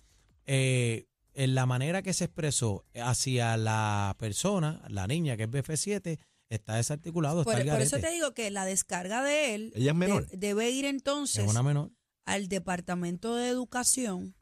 eh, 0.54 1.06
en 1.34 1.56
la 1.56 1.66
manera 1.66 2.02
que 2.02 2.12
se 2.14 2.26
expresó 2.26 2.84
hacia 2.94 3.56
la 3.56 4.16
persona, 4.20 4.84
la 4.90 5.08
niña 5.08 5.38
que 5.38 5.44
es 5.44 5.50
BF7, 5.50 6.20
está 6.50 6.76
desarticulado, 6.76 7.46
Por, 7.46 7.54
está 7.54 7.62
el 7.64 7.70
por 7.70 7.82
eso 7.82 8.00
te 8.00 8.12
digo 8.12 8.34
que 8.34 8.52
la 8.52 8.66
descarga 8.66 9.24
de 9.24 9.56
él 9.56 9.72
Ella 9.74 9.92
es 9.92 9.98
menor. 9.98 10.28
de- 10.28 10.36
debe 10.38 10.70
ir 10.70 10.84
entonces 10.84 11.46
es 11.46 11.50
una 11.50 11.64
menor. 11.64 11.92
al 12.26 12.50
Departamento 12.50 13.36
de 13.38 13.48
Educación 13.48 14.36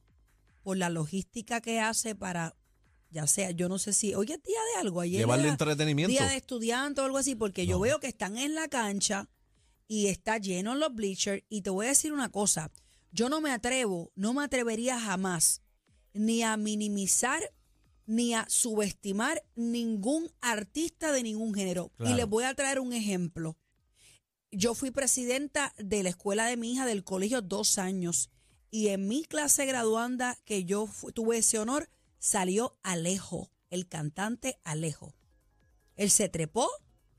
por 0.63 0.77
la 0.77 0.89
logística 0.89 1.61
que 1.61 1.79
hace 1.79 2.15
para, 2.15 2.55
ya 3.11 3.27
sea, 3.27 3.51
yo 3.51 3.69
no 3.69 3.77
sé 3.77 3.93
si, 3.93 4.15
hoy 4.15 4.31
es 4.31 4.41
día 4.41 4.59
de 4.73 4.81
algo, 4.81 5.01
ayer 5.01 5.19
Llevarle 5.19 5.43
era 5.43 5.51
entretenimiento. 5.51 6.09
día 6.09 6.27
de 6.27 6.37
estudiante 6.37 7.01
o 7.01 7.05
algo 7.05 7.19
así, 7.19 7.35
porque 7.35 7.67
yo 7.67 7.79
veo 7.79 7.99
que 7.99 8.07
están 8.07 8.35
en 8.37 8.55
la 8.55 8.67
cancha 8.67 9.29
y 9.87 10.07
está 10.07 10.39
lleno 10.39 10.73
en 10.73 10.79
los 10.79 10.93
bleachers 10.95 11.43
y 11.49 11.61
te 11.61 11.69
voy 11.69 11.85
a 11.85 11.89
decir 11.89 12.11
una 12.13 12.29
cosa, 12.29 12.71
yo 13.11 13.29
no 13.29 13.41
me 13.41 13.51
atrevo, 13.51 14.11
no 14.15 14.33
me 14.33 14.43
atrevería 14.43 14.99
jamás 14.99 15.61
ni 16.13 16.43
a 16.43 16.57
minimizar 16.57 17.41
ni 18.05 18.33
a 18.33 18.45
subestimar 18.49 19.43
ningún 19.55 20.31
artista 20.41 21.11
de 21.11 21.21
ningún 21.23 21.53
género. 21.53 21.89
Claro. 21.97 22.11
Y 22.11 22.15
les 22.17 22.27
voy 22.27 22.43
a 22.43 22.53
traer 22.55 22.79
un 22.79 22.91
ejemplo. 22.93 23.55
Yo 24.51 24.73
fui 24.73 24.89
presidenta 24.89 25.73
de 25.77 26.01
la 26.01 26.09
escuela 26.09 26.47
de 26.47 26.57
mi 26.57 26.73
hija 26.73 26.85
del 26.87 27.03
colegio 27.03 27.41
dos 27.43 27.77
años 27.77 28.31
y 28.71 28.87
en 28.87 29.07
mi 29.07 29.23
clase 29.23 29.65
graduanda 29.67 30.37
que 30.45 30.65
yo 30.65 30.89
tuve 31.13 31.37
ese 31.37 31.59
honor 31.59 31.87
salió 32.17 32.77
Alejo, 32.81 33.51
el 33.69 33.87
cantante 33.87 34.57
Alejo. 34.63 35.13
Él 35.95 36.09
se 36.09 36.29
trepó 36.29 36.67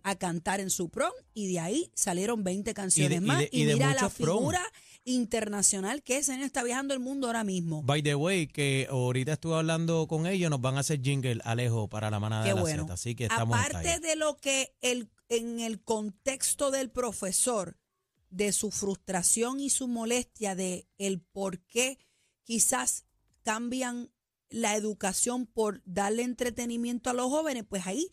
a 0.02 0.16
cantar 0.16 0.58
en 0.60 0.70
su 0.70 0.88
prom 0.88 1.12
y 1.34 1.52
de 1.52 1.60
ahí 1.60 1.90
salieron 1.94 2.42
20 2.42 2.74
canciones 2.74 3.12
y 3.12 3.14
de- 3.14 3.20
más 3.20 3.42
y 3.52 3.62
y, 3.62 3.64
de 3.64 3.74
mira 3.74 3.94
la 3.94 4.08
prom. 4.08 4.38
figura 4.38 4.62
internacional 5.04 6.02
que 6.02 6.18
ese 6.18 6.32
año 6.32 6.44
está 6.44 6.62
viajando 6.62 6.94
el 6.94 7.00
mundo 7.00 7.26
ahora 7.26 7.44
mismo. 7.44 7.82
By 7.82 8.02
the 8.02 8.14
way, 8.14 8.46
que 8.46 8.86
ahorita 8.90 9.32
estuve 9.32 9.56
hablando 9.56 10.06
con 10.06 10.26
ellos, 10.26 10.50
nos 10.50 10.60
van 10.60 10.76
a 10.76 10.80
hacer 10.80 11.00
jingle 11.00 11.40
Alejo 11.44 11.88
para 11.88 12.10
la 12.10 12.20
manada 12.20 12.44
Qué 12.44 12.50
de 12.50 12.54
la 12.56 12.60
bueno. 12.60 12.86
Así 12.90 13.14
que 13.14 13.24
estamos 13.24 13.58
Aparte 13.58 14.00
de 14.00 14.16
lo 14.16 14.36
que 14.36 14.74
el, 14.80 15.10
en 15.28 15.60
el 15.60 15.82
contexto 15.82 16.70
del 16.70 16.90
profesor, 16.90 17.78
de 18.28 18.52
su 18.52 18.70
frustración 18.70 19.60
y 19.60 19.70
su 19.70 19.88
molestia 19.88 20.54
de 20.54 20.86
el 20.98 21.20
por 21.20 21.60
qué 21.60 21.98
quizás 22.44 23.04
cambian 23.42 24.10
la 24.48 24.76
educación 24.76 25.46
por 25.46 25.82
darle 25.84 26.22
entretenimiento 26.22 27.10
a 27.10 27.14
los 27.14 27.28
jóvenes, 27.28 27.64
pues 27.68 27.86
ahí 27.86 28.10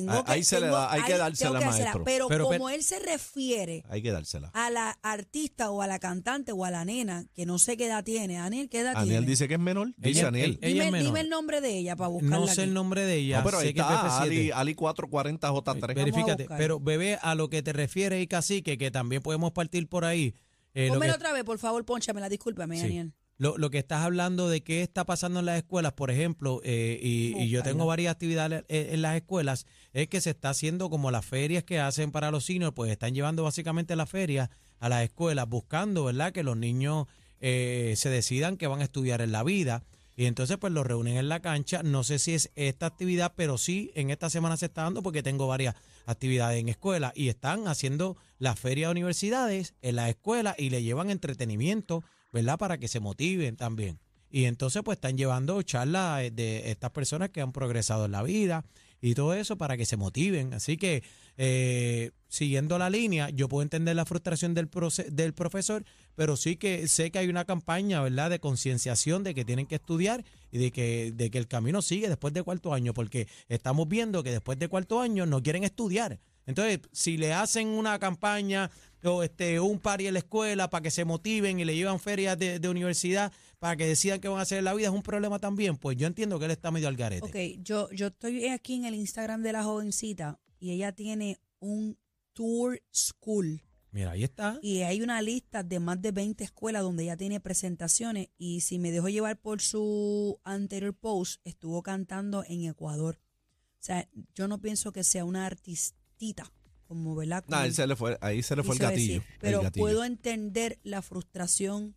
tengo 0.00 0.12
Ah, 0.12 0.24
que 0.24 0.32
ahí 0.32 0.44
se 0.44 0.60
le 0.60 0.66
da- 0.66 0.90
hay 0.92 1.02
que 1.02 1.16
dársela, 1.16 1.58
que 1.58 1.64
maestro. 1.66 2.04
Pero, 2.04 2.28
Pero, 2.28 2.44
como 2.44 2.50
pero- 2.66 2.68
él 2.70 2.82
se 2.82 2.98
refiere 2.98 3.82
Hay 3.88 4.02
que 4.02 4.10
dársela. 4.12 4.50
a 4.54 4.70
la 4.70 4.98
artista 5.02 5.70
o 5.70 5.80
a 5.82 5.86
la 5.86 5.98
cantante 5.98 6.52
o 6.52 6.64
a 6.64 6.70
la 6.70 6.84
nena, 6.84 7.24
que 7.34 7.46
no 7.46 7.58
sé 7.58 7.76
qué 7.76 7.86
edad 7.86 8.04
tiene, 8.04 8.38
Aniel, 8.38 8.68
¿qué 8.68 8.80
edad 8.80 8.92
Aniel 8.96 9.08
tiene? 9.18 9.26
dice 9.26 9.48
que 9.48 9.54
es 9.54 9.60
menor. 9.60 9.94
Dice 9.96 10.20
Ella- 10.20 10.28
Aniel. 10.28 10.58
ella 10.60 10.68
dime, 10.72 10.84
es 10.86 10.92
menor. 10.92 11.06
dime 11.06 11.20
el 11.20 11.28
nombre 11.30 11.60
de 11.60 11.78
ella 11.78 11.96
para 11.96 12.08
buscarla 12.08 12.36
No 12.38 12.46
sé 12.46 12.52
aquí. 12.52 12.60
el 12.62 12.74
nombre 12.74 13.04
de 13.06 13.14
ella, 13.16 13.38
no, 13.38 13.44
pero 13.44 13.58
ahí 13.58 13.68
está 13.68 14.20
Ali, 14.20 14.36
BF7. 14.48 14.52
Ali 14.54 14.74
440J3. 14.74 15.94
Verifícate, 15.94 16.46
pero 16.56 16.80
bebé, 16.80 17.18
a 17.22 17.34
lo 17.34 17.48
que 17.48 17.62
te 17.62 17.72
refieres 17.72 18.22
y 18.22 18.26
cacique, 18.26 18.76
que 18.78 18.90
también 18.90 19.22
podemos 19.22 19.52
partir 19.52 19.88
por 19.88 20.04
ahí. 20.04 20.34
eh, 20.74 20.88
Pónmelo 20.88 21.14
otra 21.14 21.32
vez, 21.32 21.42
por 21.44 21.58
favor, 21.58 21.82
ponchamela, 21.86 22.28
discúlpame, 22.28 22.76
Sí. 22.76 22.82
Daniel. 22.82 23.12
Lo, 23.38 23.58
lo 23.58 23.70
que 23.70 23.78
estás 23.78 24.02
hablando 24.02 24.48
de 24.48 24.62
qué 24.62 24.82
está 24.82 25.04
pasando 25.04 25.40
en 25.40 25.46
las 25.46 25.58
escuelas, 25.58 25.92
por 25.92 26.10
ejemplo, 26.10 26.60
eh, 26.64 26.98
y, 27.02 27.36
y 27.36 27.50
yo 27.50 27.62
tengo 27.62 27.84
varias 27.84 28.12
actividades 28.12 28.64
en, 28.68 28.94
en 28.94 29.02
las 29.02 29.16
escuelas, 29.16 29.66
es 29.92 30.08
que 30.08 30.20
se 30.20 30.30
está 30.30 30.50
haciendo 30.50 30.88
como 30.88 31.10
las 31.10 31.26
ferias 31.26 31.62
que 31.62 31.78
hacen 31.78 32.12
para 32.12 32.30
los 32.30 32.46
seniors, 32.46 32.72
pues 32.74 32.90
están 32.90 33.14
llevando 33.14 33.42
básicamente 33.42 33.94
las 33.94 34.08
ferias 34.08 34.48
a 34.80 34.88
las 34.88 35.04
escuelas, 35.04 35.48
buscando, 35.48 36.04
¿verdad?, 36.04 36.32
que 36.32 36.42
los 36.42 36.56
niños 36.56 37.06
eh, 37.40 37.94
se 37.96 38.08
decidan 38.08 38.56
que 38.56 38.66
van 38.66 38.80
a 38.80 38.84
estudiar 38.84 39.20
en 39.20 39.32
la 39.32 39.42
vida. 39.42 39.82
Y 40.18 40.24
entonces 40.24 40.56
pues 40.56 40.72
los 40.72 40.86
reúnen 40.86 41.18
en 41.18 41.28
la 41.28 41.40
cancha. 41.40 41.82
No 41.82 42.02
sé 42.02 42.18
si 42.18 42.32
es 42.32 42.50
esta 42.54 42.86
actividad, 42.86 43.34
pero 43.36 43.58
sí 43.58 43.92
en 43.94 44.10
esta 44.10 44.30
semana 44.30 44.56
se 44.56 44.66
está 44.66 44.82
dando 44.82 45.02
porque 45.02 45.22
tengo 45.22 45.46
varias 45.46 45.74
actividades 46.06 46.58
en 46.58 46.70
escuela 46.70 47.12
y 47.14 47.28
están 47.28 47.68
haciendo 47.68 48.16
la 48.38 48.56
feria 48.56 48.86
de 48.86 48.92
universidades 48.92 49.74
en 49.82 49.96
la 49.96 50.08
escuela 50.08 50.54
y 50.56 50.70
le 50.70 50.82
llevan 50.82 51.10
entretenimiento, 51.10 52.02
¿verdad? 52.32 52.58
Para 52.58 52.78
que 52.78 52.88
se 52.88 53.00
motiven 53.00 53.56
también. 53.56 53.98
Y 54.30 54.44
entonces 54.44 54.82
pues 54.84 54.96
están 54.96 55.16
llevando 55.16 55.62
charlas 55.62 56.22
eh, 56.22 56.30
de 56.30 56.70
estas 56.70 56.90
personas 56.90 57.30
que 57.30 57.40
han 57.40 57.52
progresado 57.52 58.06
en 58.06 58.12
la 58.12 58.22
vida 58.22 58.64
y 59.00 59.14
todo 59.14 59.34
eso 59.34 59.56
para 59.56 59.76
que 59.76 59.86
se 59.86 59.96
motiven. 59.96 60.52
Así 60.52 60.76
que 60.76 61.02
eh, 61.36 62.10
siguiendo 62.28 62.78
la 62.78 62.90
línea, 62.90 63.30
yo 63.30 63.48
puedo 63.48 63.62
entender 63.62 63.94
la 63.94 64.04
frustración 64.04 64.54
del, 64.54 64.68
del 65.10 65.32
profesor, 65.34 65.84
pero 66.14 66.36
sí 66.36 66.56
que 66.56 66.88
sé 66.88 67.10
que 67.10 67.18
hay 67.18 67.28
una 67.28 67.44
campaña, 67.44 68.02
¿verdad?, 68.02 68.30
de 68.30 68.40
concienciación 68.40 69.22
de 69.22 69.34
que 69.34 69.44
tienen 69.44 69.66
que 69.66 69.76
estudiar 69.76 70.24
y 70.50 70.58
de 70.58 70.72
que, 70.72 71.12
de 71.14 71.30
que 71.30 71.38
el 71.38 71.46
camino 71.46 71.82
sigue 71.82 72.08
después 72.08 72.34
de 72.34 72.42
cuarto 72.42 72.72
año, 72.74 72.94
porque 72.94 73.28
estamos 73.48 73.88
viendo 73.88 74.22
que 74.22 74.32
después 74.32 74.58
de 74.58 74.68
cuarto 74.68 75.00
año 75.00 75.26
no 75.26 75.42
quieren 75.42 75.64
estudiar. 75.64 76.18
Entonces, 76.46 76.80
si 76.92 77.16
le 77.16 77.32
hacen 77.32 77.68
una 77.68 77.98
campaña 77.98 78.70
o 79.06 79.22
este 79.22 79.60
un 79.60 79.78
party 79.78 80.06
en 80.06 80.14
la 80.14 80.18
escuela 80.20 80.68
para 80.68 80.82
que 80.82 80.90
se 80.90 81.04
motiven 81.04 81.60
y 81.60 81.64
le 81.64 81.74
llevan 81.74 82.00
ferias 82.00 82.38
de, 82.38 82.58
de 82.58 82.68
universidad 82.68 83.32
para 83.58 83.76
que 83.76 83.86
decidan 83.86 84.20
qué 84.20 84.28
van 84.28 84.38
a 84.38 84.42
hacer 84.42 84.58
en 84.58 84.64
la 84.64 84.74
vida, 84.74 84.88
es 84.88 84.94
un 84.94 85.02
problema 85.02 85.38
también. 85.38 85.76
Pues 85.76 85.96
yo 85.96 86.06
entiendo 86.06 86.38
que 86.38 86.44
él 86.44 86.50
está 86.50 86.70
medio 86.70 86.88
al 86.88 86.96
garete. 86.96 87.26
Ok, 87.26 87.62
yo, 87.62 87.90
yo 87.90 88.08
estoy 88.08 88.46
aquí 88.48 88.74
en 88.74 88.84
el 88.84 88.94
Instagram 88.94 89.42
de 89.42 89.52
la 89.52 89.64
jovencita 89.64 90.38
y 90.58 90.72
ella 90.72 90.92
tiene 90.92 91.40
un 91.58 91.98
tour 92.32 92.82
school 92.94 93.62
Mira, 93.90 94.10
ahí 94.10 94.24
está. 94.24 94.58
y 94.60 94.82
hay 94.82 95.00
una 95.00 95.22
lista 95.22 95.62
de 95.62 95.80
más 95.80 96.02
de 96.02 96.12
20 96.12 96.44
escuelas 96.44 96.82
donde 96.82 97.04
ella 97.04 97.16
tiene 97.16 97.40
presentaciones 97.40 98.28
y 98.36 98.60
si 98.60 98.78
me 98.78 98.90
dejo 98.90 99.08
llevar 99.08 99.40
por 99.40 99.62
su 99.62 100.38
anterior 100.44 100.94
post, 100.94 101.40
estuvo 101.44 101.82
cantando 101.82 102.44
en 102.46 102.64
Ecuador. 102.64 103.18
O 103.18 103.82
sea, 103.86 104.06
yo 104.34 104.48
no 104.48 104.60
pienso 104.60 104.92
que 104.92 105.02
sea 105.02 105.24
una 105.24 105.46
artistita, 105.46 106.52
como, 106.86 107.14
¿verdad? 107.14 107.44
Nah, 107.48 107.56
Como 107.58 107.66
él 107.66 107.74
se 107.74 107.86
le 107.86 107.96
fue, 107.96 108.18
ahí 108.20 108.42
se 108.42 108.56
le 108.56 108.62
fue 108.62 108.74
el 108.74 108.80
gatillo. 108.80 109.14
decir. 109.14 109.22
el 109.34 109.38
Pero 109.40 109.62
gatillo. 109.62 109.82
puedo 109.82 110.04
entender 110.04 110.78
la 110.82 111.02
frustración 111.02 111.94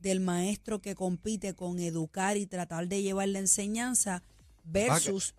del 0.00 0.20
maestro 0.20 0.80
que 0.82 0.94
compite 0.94 1.54
con 1.54 1.78
educar 1.78 2.36
y 2.36 2.46
tratar 2.46 2.88
de 2.88 3.02
llevar 3.02 3.28
la 3.28 3.38
enseñanza 3.38 4.22
versus 4.64 5.34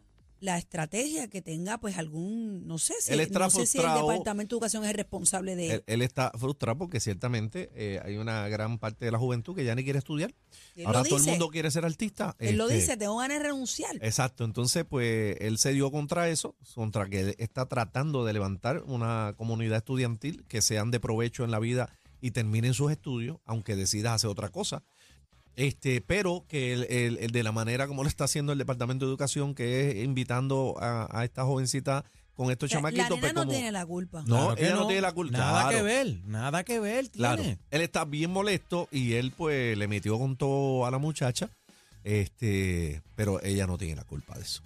la 0.45 0.57
estrategia 0.57 1.27
que 1.27 1.41
tenga 1.41 1.79
pues 1.79 1.97
algún, 1.97 2.65
no 2.67 2.77
sé 2.77 2.93
si, 3.01 3.11
Él 3.11 3.19
está 3.19 3.39
no 3.39 3.49
sé 3.49 3.65
si 3.65 3.79
el. 3.79 3.83
Departamento 3.83 4.55
de 4.55 4.57
Educación 4.57 4.83
es 4.83 4.91
el 4.91 4.95
responsable 4.95 5.55
de 5.55 5.75
Él, 5.75 5.83
él 5.87 6.01
está 6.01 6.31
frustrado 6.37 6.77
porque 6.77 6.99
ciertamente 6.99 7.71
eh, 7.75 7.99
hay 8.03 8.17
una 8.17 8.47
gran 8.47 8.79
parte 8.79 9.05
de 9.05 9.11
la 9.11 9.17
juventud 9.17 9.55
que 9.55 9.65
ya 9.65 9.75
ni 9.75 9.83
quiere 9.83 9.99
estudiar. 9.99 10.33
Él 10.75 10.85
Ahora 10.85 11.03
todo 11.03 11.17
el 11.17 11.23
mundo 11.23 11.49
quiere 11.49 11.71
ser 11.71 11.83
artista. 11.85 12.35
Él 12.39 12.57
lo 12.57 12.65
Este, 12.65 12.75
dice, 12.75 12.97
tengo 12.97 13.17
ganas 13.17 13.39
de 13.39 13.43
renunciar. 13.45 13.95
Exacto, 14.01 14.45
entonces 14.45 14.85
pues 14.85 15.35
él 15.39 15.57
se 15.57 15.73
dio 15.73 15.91
contra 15.91 16.29
eso, 16.29 16.55
contra 16.73 17.09
que 17.09 17.19
él 17.21 17.35
está 17.39 17.65
tratando 17.65 18.23
de 18.23 18.33
levantar 18.33 18.83
una 18.83 19.33
comunidad 19.37 19.77
estudiantil 19.77 20.45
que 20.47 20.61
sean 20.61 20.91
de 20.91 20.99
provecho 20.99 21.43
en 21.43 21.51
la 21.51 21.59
vida 21.59 21.89
y 22.21 22.31
terminen 22.31 22.73
sus 22.73 22.91
estudios, 22.91 23.37
aunque 23.45 23.75
decidas 23.75 24.13
hacer 24.13 24.29
otra 24.29 24.49
cosa. 24.49 24.83
Este, 25.55 26.01
pero 26.01 26.45
que 26.49 26.73
el, 26.73 26.83
el- 26.89 27.17
el 27.19 27.31
de 27.31 27.43
la 27.43 27.51
manera 27.51 27.87
como 27.87 28.03
lo 28.03 28.09
está 28.09 28.25
haciendo 28.25 28.51
el 28.51 28.57
Departamento 28.57 29.05
de 29.05 29.09
Educación, 29.11 29.55
que 29.55 29.91
es 29.91 30.03
invitando 30.05 30.75
a, 30.79 31.07
a 31.17 31.23
esta 31.23 31.45
jovencita 31.45 32.03
con 32.33 32.51
estos 32.51 32.69
la 32.69 32.75
chamaquitos, 32.77 33.09
nena 33.11 33.19
pues 33.21 33.33
no 33.33 33.41
como- 33.41 33.51
tiene 33.53 33.71
la 33.71 33.85
culpa. 33.85 34.23
No, 34.27 34.55
Claro 34.55 34.75
no 34.81 34.87
tiene 34.87 35.01
la 35.01 35.13
culpa. 35.13 35.37
Nada 35.37 35.61
Claro. 35.69 35.77
que 35.77 35.83
ver, 35.83 36.19
nada 36.25 36.63
que 36.65 36.79
ver. 36.81 37.09
Claro, 37.11 37.41
tiene. 37.41 37.59
él 37.71 37.81
está 37.81 38.03
bien 38.03 38.31
molesto 38.31 38.89
y 38.91 39.13
él 39.13 39.31
pues 39.31 39.77
le 39.77 39.87
metió 39.87 40.19
con 40.19 40.35
todo 40.35 40.85
a 40.85 40.91
la 40.91 40.97
muchacha, 40.97 41.49
este, 42.03 43.01
pero 43.15 43.41
ella 43.43 43.65
no 43.67 43.77
tiene 43.77 43.95
la 43.95 44.03
culpa 44.03 44.35
de 44.35 44.41
eso. 44.43 44.61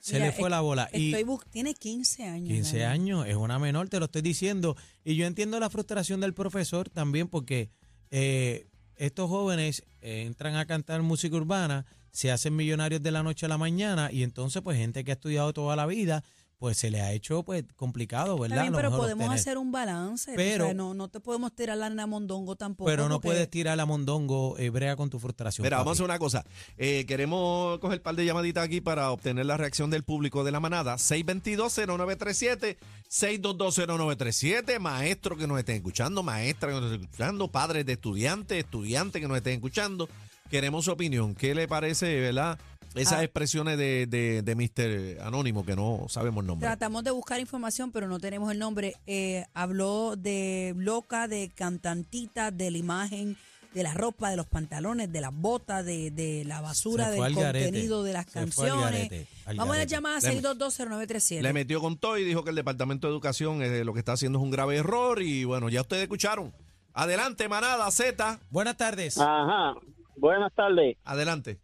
Se 0.00 0.14
Mira, 0.14 0.26
le 0.26 0.32
fue 0.32 0.44
es- 0.48 0.50
la 0.50 0.60
bola. 0.62 0.88
Y 0.92 1.14
tiene 1.50 1.74
15 1.74 2.24
años. 2.24 2.48
15 2.48 2.78
la 2.78 2.82
nena. 2.84 2.92
años, 2.92 3.26
es 3.28 3.36
una 3.36 3.58
menor, 3.58 3.88
te 3.88 3.98
lo 4.00 4.06
estoy 4.06 4.22
diciendo. 4.22 4.76
Y 5.04 5.14
yo 5.14 5.26
entiendo 5.26 5.60
la 5.60 5.70
frustración 5.70 6.20
del 6.20 6.34
profesor 6.34 6.88
también 6.88 7.28
porque 7.28 7.70
eh, 8.10 8.66
estos 9.06 9.28
jóvenes 9.28 9.82
entran 10.00 10.54
a 10.54 10.64
cantar 10.64 11.02
música 11.02 11.34
urbana, 11.34 11.86
se 12.12 12.30
hacen 12.30 12.54
millonarios 12.54 13.02
de 13.02 13.10
la 13.10 13.24
noche 13.24 13.46
a 13.46 13.48
la 13.48 13.58
mañana 13.58 14.12
y 14.12 14.22
entonces 14.22 14.62
pues 14.62 14.78
gente 14.78 15.02
que 15.02 15.10
ha 15.10 15.14
estudiado 15.14 15.52
toda 15.52 15.74
la 15.74 15.86
vida, 15.86 16.22
pues 16.62 16.78
se 16.78 16.92
le 16.92 17.00
ha 17.00 17.10
hecho 17.12 17.42
pues 17.42 17.64
complicado, 17.74 18.38
¿verdad? 18.38 18.66
Lo 18.70 18.76
pero 18.76 18.90
podemos 18.92 19.24
obtener. 19.24 19.36
hacer 19.40 19.58
un 19.58 19.72
balance. 19.72 20.30
o 20.30 20.36
Pero- 20.36 20.66
sea, 20.66 20.74
no, 20.74 20.94
no 20.94 21.08
te 21.08 21.18
podemos 21.18 21.52
tirar 21.56 21.76
la 21.76 21.88
nena 21.90 22.06
mondongo 22.06 22.54
tampoco. 22.54 22.88
Pero 22.88 23.08
no 23.08 23.16
porque- 23.16 23.26
puedes 23.30 23.50
tirar 23.50 23.80
a 23.80 23.84
mondongo, 23.84 24.56
eh, 24.58 24.70
brega 24.70 24.94
con 24.94 25.10
tu 25.10 25.18
frustración. 25.18 25.64
Mira, 25.64 25.78
vamos 25.78 25.88
a 25.88 25.90
papi. 25.90 25.96
hacer 25.96 26.04
una 26.04 26.18
cosa. 26.20 26.44
Eh, 26.78 27.04
queremos 27.08 27.80
coger 27.80 27.98
un 27.98 28.02
par 28.04 28.14
de 28.14 28.24
llamaditas 28.24 28.64
aquí 28.64 28.80
para 28.80 29.10
obtener 29.10 29.44
la 29.44 29.56
reacción 29.56 29.90
del 29.90 30.04
público 30.04 30.44
de 30.44 30.52
la 30.52 30.60
manada. 30.60 30.98
622-0937, 30.98 32.76
622-0937. 33.08 34.78
Maestros 34.78 35.38
que 35.38 35.46
nos 35.48 35.58
estén 35.58 35.76
escuchando, 35.76 36.22
maestras 36.22 36.74
que 36.74 36.80
nos 36.80 36.92
estén 36.92 37.04
escuchando, 37.08 37.48
padres 37.48 37.84
de 37.86 37.94
estudiantes, 37.94 38.58
estudiantes 38.58 39.20
que 39.20 39.26
nos 39.26 39.36
estén 39.36 39.54
escuchando. 39.54 40.08
Queremos 40.50 40.84
su 40.84 40.92
opinión. 40.92 41.34
¿Qué 41.34 41.54
le 41.54 41.66
parece, 41.66 42.20
verdad? 42.20 42.58
Esas 42.94 43.20
Ah. 43.20 43.24
expresiones 43.24 43.78
de, 43.78 44.06
de, 44.06 44.42
de 44.42 44.54
Mr. 44.54 45.22
Anónimo, 45.26 45.64
que 45.64 45.74
no 45.76 46.06
sabemos 46.08 46.42
el 46.42 46.46
nombre. 46.48 46.66
Tratamos 46.68 47.04
de 47.04 47.10
buscar 47.10 47.40
información, 47.40 47.90
pero 47.92 48.06
no 48.08 48.18
tenemos 48.20 48.50
el 48.52 48.58
nombre. 48.58 48.94
Eh, 49.06 49.44
habló 49.54 50.16
de 50.16 50.74
loca, 50.76 51.28
de 51.28 51.50
cantantita, 51.54 52.50
de 52.50 52.70
la 52.70 52.78
imagen, 52.78 53.36
de 53.74 53.82
la 53.82 53.94
ropa, 53.94 54.28
de 54.30 54.36
los 54.36 54.46
pantalones, 54.46 55.10
de 55.10 55.20
las 55.22 55.32
botas, 55.32 55.84
de, 55.86 56.10
de 56.10 56.44
la 56.44 56.60
basura, 56.60 57.08
del 57.10 57.34
garete. 57.34 57.64
contenido 57.70 58.02
de 58.02 58.12
las 58.12 58.26
Se 58.26 58.32
fue 58.32 58.40
al 58.42 58.76
canciones. 58.76 58.92
garete, 59.08 59.26
al 59.46 59.56
Vamos 59.56 59.74
a 59.74 59.78
la 59.78 59.84
llamada 59.84 60.18
Le- 60.20 60.42
6220937. 60.42 61.40
Le 61.40 61.52
metió 61.54 61.80
con 61.80 61.96
todo 61.96 62.18
y 62.18 62.24
dijo 62.24 62.44
que 62.44 62.50
el 62.50 62.56
Departamento 62.56 63.06
de 63.06 63.12
Educación 63.14 63.62
eh, 63.62 63.84
lo 63.84 63.94
que 63.94 64.00
está 64.00 64.12
haciendo 64.12 64.38
es 64.38 64.42
un 64.44 64.50
grave 64.50 64.76
error. 64.76 65.22
Y 65.22 65.44
bueno, 65.44 65.70
ya 65.70 65.80
ustedes 65.80 66.02
escucharon. 66.02 66.52
Adelante, 66.92 67.48
manada 67.48 67.90
Z. 67.90 68.38
Buenas 68.50 68.76
tardes. 68.76 69.16
Ajá. 69.16 69.72
Buenas 70.16 70.52
tardes, 70.54 70.98
Adelante. 71.04 71.58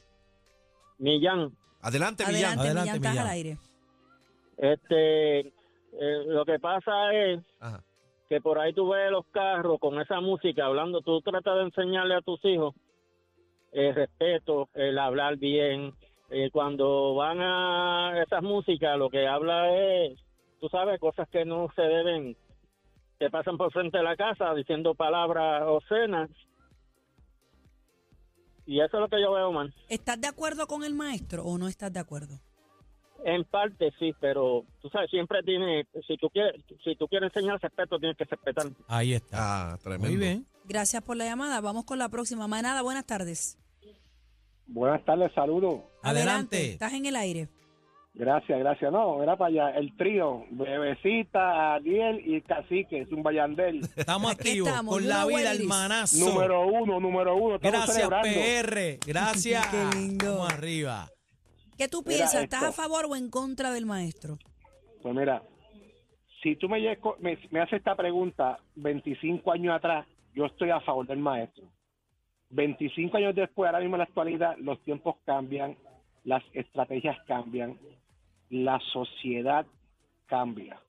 Millán. 0.99 1.53
Adelante, 1.81 2.25
Millán. 2.27 2.59
Adelante, 2.59 2.61
Adelante, 2.61 2.93
Millán, 2.93 2.97
estás 2.97 3.19
al 3.19 3.29
aire. 3.29 3.59
Este, 4.57 5.39
eh, 5.41 6.25
lo 6.27 6.45
que 6.45 6.59
pasa 6.59 7.15
es 7.15 7.41
Ajá. 7.61 7.83
que 8.29 8.41
por 8.41 8.59
ahí 8.59 8.73
tú 8.73 8.89
ves 8.89 9.11
los 9.11 9.27
carros 9.27 9.79
con 9.81 10.01
esa 10.01 10.21
música 10.21 10.67
hablando, 10.67 11.01
tú 11.01 11.21
tratas 11.21 11.57
de 11.57 11.63
enseñarle 11.63 12.17
a 12.17 12.21
tus 12.21 12.45
hijos 12.45 12.75
el 13.73 13.95
respeto, 13.95 14.69
el 14.75 14.99
hablar 14.99 15.37
bien. 15.37 15.93
Eh, 16.31 16.51
cuando 16.51 17.15
van 17.15 17.41
a 17.41 18.23
esas 18.23 18.43
músicas, 18.43 18.99
lo 18.99 19.09
que 19.09 19.27
habla 19.27 19.75
es, 19.75 20.19
tú 20.61 20.69
sabes, 20.69 21.01
cosas 21.01 21.29
que 21.31 21.45
no 21.45 21.69
se 21.75 21.83
deben, 21.83 22.37
que 23.19 23.31
pasan 23.31 23.57
por 23.57 23.73
frente 23.73 23.99
de 23.99 24.05
la 24.05 24.17
casa 24.17 24.55
diciendo 24.55 24.95
palabras 24.95 25.63
obscenas. 25.67 26.31
Y 28.69 28.83
eso 28.83 28.99
es 28.99 29.01
lo 29.01 29.09
que 29.09 29.19
yo 29.19 29.33
veo, 29.33 29.51
man. 29.51 29.73
¿Estás 29.89 30.21
de 30.21 30.29
acuerdo 30.29 30.67
con 30.67 30.85
el 30.85 30.93
maestro 30.93 31.43
o 31.43 31.57
no 31.57 31.69
estás 31.69 31.91
de 31.91 32.01
acuerdo? 32.01 32.39
En 33.25 33.43
parte 33.45 33.91
sí, 33.99 34.15
pero 34.21 34.67
tú 34.83 34.91
sabes, 34.91 35.09
siempre 35.09 35.43
tiene, 35.43 35.87
si 36.07 36.19
tú 36.19 36.29
quieres, 36.29 36.63
si 36.85 36.95
tú 36.95 37.09
quieres 37.09 37.35
enseñar 37.35 37.59
respeto, 37.63 37.99
tienes 37.99 38.19
que 38.19 38.25
respetar. 38.25 38.67
Ahí 38.87 39.15
está. 39.15 39.73
Ah, 39.73 39.79
tremendo. 39.83 40.09
Muy 40.09 40.17
bien. 40.19 40.47
Gracias 40.67 41.03
por 41.03 41.17
la 41.17 41.25
llamada. 41.25 41.63
Vamos 41.63 41.87
con 41.87 41.99
la 41.99 42.11
próxima. 42.11 42.47
Manada, 42.47 42.83
buenas 42.83 43.07
tardes. 43.07 43.57
Buenas 44.67 45.03
tardes, 45.03 45.33
saludos. 45.33 45.81
Adelante. 46.03 46.73
Estás 46.73 46.93
en 46.93 47.07
el 47.07 47.17
aire. 47.17 47.49
Gracias, 48.19 48.59
gracias. 48.59 48.91
No, 48.91 49.23
era 49.23 49.37
para 49.37 49.49
allá. 49.49 49.79
El 49.79 49.97
trío, 49.97 50.45
Bebecita, 50.51 51.75
Ariel 51.75 52.21
y 52.27 52.41
Cacique, 52.41 53.03
es 53.03 53.13
un 53.13 53.23
bayandel. 53.23 53.81
Estamos 53.95 54.33
Aquí 54.33 54.49
activos 54.49 54.69
estamos, 54.71 54.95
con 54.95 55.09
la 55.09 55.25
vida, 55.25 55.53
hermanazo. 55.53 56.29
número 56.29 56.67
uno, 56.67 56.99
número 56.99 57.37
uno. 57.37 57.55
Estamos 57.55 57.77
Gracias, 57.87 57.97
celebrando. 57.97 58.29
PR. 58.29 58.99
Gracias. 59.07 59.67
Qué 59.71 59.97
lindo. 59.97 60.33
Vamos 60.39 60.53
arriba. 60.53 61.09
¿Qué 61.79 61.87
tú 61.87 62.03
Mira 62.05 62.17
piensas? 62.19 62.43
¿Estás 62.43 62.63
esto. 62.65 62.71
a 62.71 62.85
favor 62.89 63.07
o 63.09 63.15
en 63.15 63.31
contra 63.31 63.71
del 63.71 63.87
maestro? 63.87 64.37
Pues 65.01 65.15
mira, 65.15 65.41
si 66.43 66.57
tú 66.57 66.69
me, 66.69 66.81
me, 67.21 67.39
me 67.53 67.61
haces 67.61 67.75
esta 67.79 67.95
pregunta 67.95 68.59
25 68.75 69.53
años 69.53 69.77
atrás, 69.77 70.09
yo 70.35 70.47
estoy 70.47 70.71
a 70.71 70.81
favor 70.81 71.07
del 71.07 71.21
maestro. 71.21 71.63
25 72.51 73.17
años 73.17 73.37
después, 73.37 73.69
ahora 73.69 73.79
mismo 73.79 73.95
en 73.95 73.99
la 73.99 74.05
actualidad, 74.07 74.57
los 74.59 74.81
tiempos 74.83 75.15
cambian, 75.25 75.77
las 76.25 76.43
estrategias 76.53 77.17
cambian, 77.29 77.79
la 78.51 78.81
sociedad 78.93 79.67
cambia. 80.27 80.81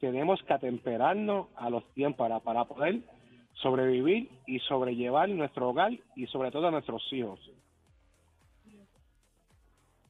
Tenemos 0.00 0.40
que 0.46 0.52
atemperarnos 0.52 1.48
a 1.56 1.68
los 1.70 1.84
tiempos 1.94 2.18
para, 2.18 2.40
para 2.40 2.64
poder 2.64 3.00
sobrevivir 3.54 4.30
y 4.46 4.58
sobrellevar 4.60 5.28
nuestro 5.28 5.68
hogar 5.70 5.92
y 6.16 6.26
sobre 6.28 6.50
todo 6.50 6.68
a 6.68 6.70
nuestros 6.70 7.02
hijos. 7.12 7.38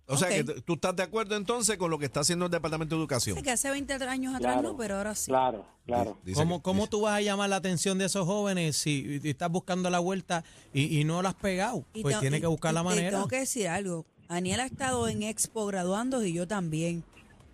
O 0.07 0.17
sea 0.17 0.29
que 0.29 0.43
tú 0.43 0.75
estás 0.75 0.97
de 0.97 1.05
acuerdo 1.05 1.37
entonces 1.37 1.77
con 1.77 1.89
lo 1.89 1.97
que 1.97 2.07
está 2.07 2.21
haciendo 2.21 2.47
el 2.47 2.51
Departamento 2.51 2.97
de 2.97 3.01
Educación. 3.01 3.37
Sé 3.37 3.45
que 3.45 3.53
hace 3.53 3.71
20 3.71 3.93
años 3.95 4.35
atrás 4.35 4.55
Claro, 4.55 4.71
no, 4.73 4.77
pero 4.77 4.97
ahora 4.97 5.15
sí. 5.15 5.27
Claro, 5.31 5.65
claro. 5.87 6.19
Dice 6.25 6.41
¿Cómo, 6.41 6.59
que- 6.59 6.63
cómo 6.63 6.87
tú 6.89 7.03
vas 7.03 7.15
a 7.15 7.21
llamar 7.21 7.49
la 7.49 7.57
atención 7.57 7.97
de 7.97 8.07
esos 8.07 8.27
jóvenes 8.27 8.77
si 8.77 9.21
estás 9.23 9.51
buscando 9.51 9.89
la 9.89 10.01
vuelta 10.01 10.43
y, 10.73 10.99
y 11.01 11.05
no 11.05 11.23
la 11.23 11.29
has 11.29 11.35
pegado? 11.37 11.85
Y 11.95 12.03
Pues 12.03 12.19
tiene 12.19 12.41
que 12.41 12.49
buscar 12.49 12.75
la 12.75 12.81
y 12.81 12.85
manera. 12.85 13.11
Tengo 13.11 13.29
que 13.29 13.39
decir 13.39 13.69
algo. 13.69 14.05
Aniel 14.31 14.61
ha 14.61 14.67
estado 14.67 15.09
en 15.09 15.25
Expo 15.25 15.67
graduando 15.67 16.25
y 16.25 16.33
yo 16.33 16.47
también. 16.47 17.03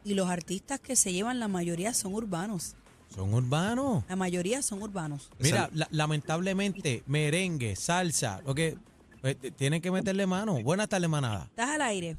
Y 0.04 0.12
los 0.14 0.28
artistas 0.28 0.78
que 0.78 0.94
se 0.94 1.10
llevan, 1.12 1.40
la 1.40 1.48
mayoría 1.48 1.94
son 1.94 2.12
urbanos. 2.14 2.76
Son 3.08 3.32
urbanos. 3.32 4.04
La 4.08 4.14
mayoría 4.16 4.60
son 4.60 4.82
urbanos. 4.82 5.30
Mira, 5.38 5.70
la- 5.72 5.88
lamentablemente, 5.90 7.02
merengue, 7.06 7.76
salsa, 7.76 8.42
lo 8.44 8.54
que 8.54 8.76
pues, 9.22 9.38
t- 9.38 9.50
tienen 9.52 9.80
que 9.80 9.90
meterle 9.90 10.26
mano. 10.26 10.60
Buenas 10.62 10.88
tardes, 10.90 11.08
manada. 11.08 11.44
¿Estás 11.48 11.70
al 11.70 11.80
aire? 11.82 12.16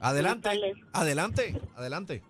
Adelante, 0.00 0.48
Buenas 0.48 0.78
adelante, 0.92 1.60
adelante. 1.76 2.22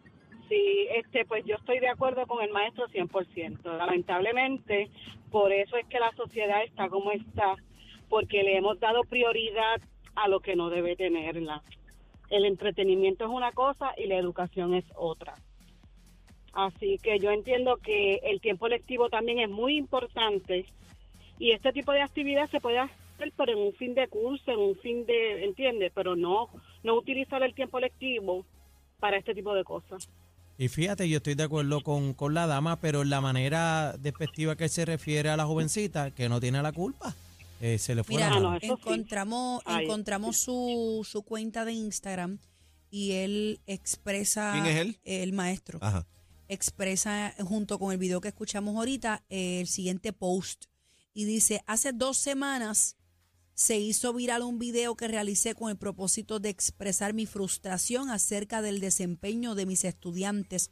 Sí, 0.49 0.87
este, 0.97 1.25
pues 1.25 1.45
yo 1.47 1.57
estoy 1.57 1.81
de 1.81 1.89
acuerdo 1.89 2.27
con 2.27 2.45
el 2.45 2.53
maestro 2.53 2.87
100%. 2.89 3.63
Lamentablemente, 3.79 4.91
por 5.31 5.51
eso 5.51 5.77
es 5.79 5.87
que 5.87 5.99
la 5.99 6.13
sociedad 6.15 6.63
está 6.63 6.89
como 6.89 7.11
está, 7.11 7.55
porque 8.09 8.43
le 8.43 8.59
hemos 8.59 8.79
dado 8.79 9.01
prioridad 9.05 9.81
a 10.17 10.29
lo 10.29 10.41
que 10.41 10.57
no 10.57 10.71
debe 10.71 10.97
tenerla. 10.97 11.63
El 12.31 12.45
entretenimiento 12.45 13.25
es 13.25 13.31
una 13.31 13.53
cosa 13.53 13.93
y 13.97 14.07
la 14.07 14.17
educación 14.17 14.75
es 14.75 14.85
otra. 14.95 15.35
Así 16.53 16.99
que 17.03 17.19
yo 17.19 17.31
entiendo 17.31 17.77
que 17.79 18.21
el 18.25 18.41
tiempo 18.41 18.69
lectivo 18.69 19.09
también 19.09 19.41
es 19.41 19.51
muy 19.51 19.77
importante 19.77 20.67
y 21.39 21.51
este 21.51 21.73
tipo 21.73 21.93
de 21.93 22.03
actividad 22.03 22.49
se 22.51 22.61
puede 22.61 22.79
hacer 22.79 23.05
pero 23.37 23.53
en 23.53 23.59
un 23.59 23.73
fin 23.75 23.95
de 23.95 24.09
curso, 24.09 24.51
en 24.51 24.59
un 24.59 24.77
fin 24.77 25.07
de, 25.07 25.45
¿entiendes? 25.45 25.93
Pero 25.95 26.17
no, 26.17 26.49
no 26.83 26.95
utilizar 26.95 27.43
el 27.43 27.55
tiempo 27.55 27.81
lectivo 27.81 28.45
para 28.99 29.17
este 29.17 29.35
tipo 29.35 29.55
de 29.55 29.65
cosas. 29.65 30.09
Y 30.57 30.69
fíjate, 30.69 31.09
yo 31.09 31.17
estoy 31.17 31.35
de 31.35 31.45
acuerdo 31.45 31.81
con, 31.83 32.15
con 32.15 32.35
la 32.35 32.47
dama, 32.47 32.81
pero 32.81 33.03
la 33.03 33.21
manera 33.21 33.97
despectiva 33.99 34.57
que 34.57 34.69
se 34.69 34.85
refiere 34.85 35.29
a 35.31 35.37
la 35.37 35.47
jovencita, 35.47 36.13
que 36.13 36.29
no 36.29 36.41
tiene 36.41 36.63
la 36.63 36.73
culpa, 36.73 37.15
eh, 37.67 37.79
se 37.79 37.95
le 37.95 38.05
fue 38.05 38.17
Mira, 38.17 38.31
la 38.31 38.37
Ah, 38.37 38.41
mano. 38.41 38.59
encontramos, 38.61 39.63
Ay. 39.65 39.85
encontramos 39.85 40.37
su, 40.37 41.07
su 41.09 41.23
cuenta 41.23 41.65
de 41.65 41.73
Instagram 41.73 42.39
y 42.91 43.13
él 43.13 43.61
expresa... 43.67 44.53
¿Quién 44.53 44.67
es 44.67 44.77
él? 44.81 44.99
El 45.05 45.33
maestro. 45.33 45.79
Ajá. 45.83 46.07
expresa 46.49 47.35
junto 47.41 47.79
con 47.79 47.91
el 47.93 47.99
video 47.99 48.21
que 48.21 48.29
escuchamos 48.29 48.77
ahorita 48.77 49.25
eh, 49.31 49.61
el 49.61 49.67
siguiente 49.67 50.13
post 50.13 50.67
y 51.15 51.25
dice, 51.25 51.63
hace 51.67 51.93
dos 51.93 52.19
semanas 52.19 52.97
se 53.55 53.79
hizo 53.79 54.13
viral 54.13 54.43
un 54.43 54.59
video 54.59 54.95
que 54.97 55.09
realicé 55.09 55.55
con 55.55 55.71
el 55.71 55.77
propósito 55.79 56.41
de 56.41 56.49
expresar 56.51 57.15
mi 57.15 57.25
frustración 57.25 58.11
acerca 58.11 58.63
del 58.63 58.81
desempeño 58.81 59.55
de 59.55 59.65
mis 59.65 59.85
estudiantes. 59.85 60.71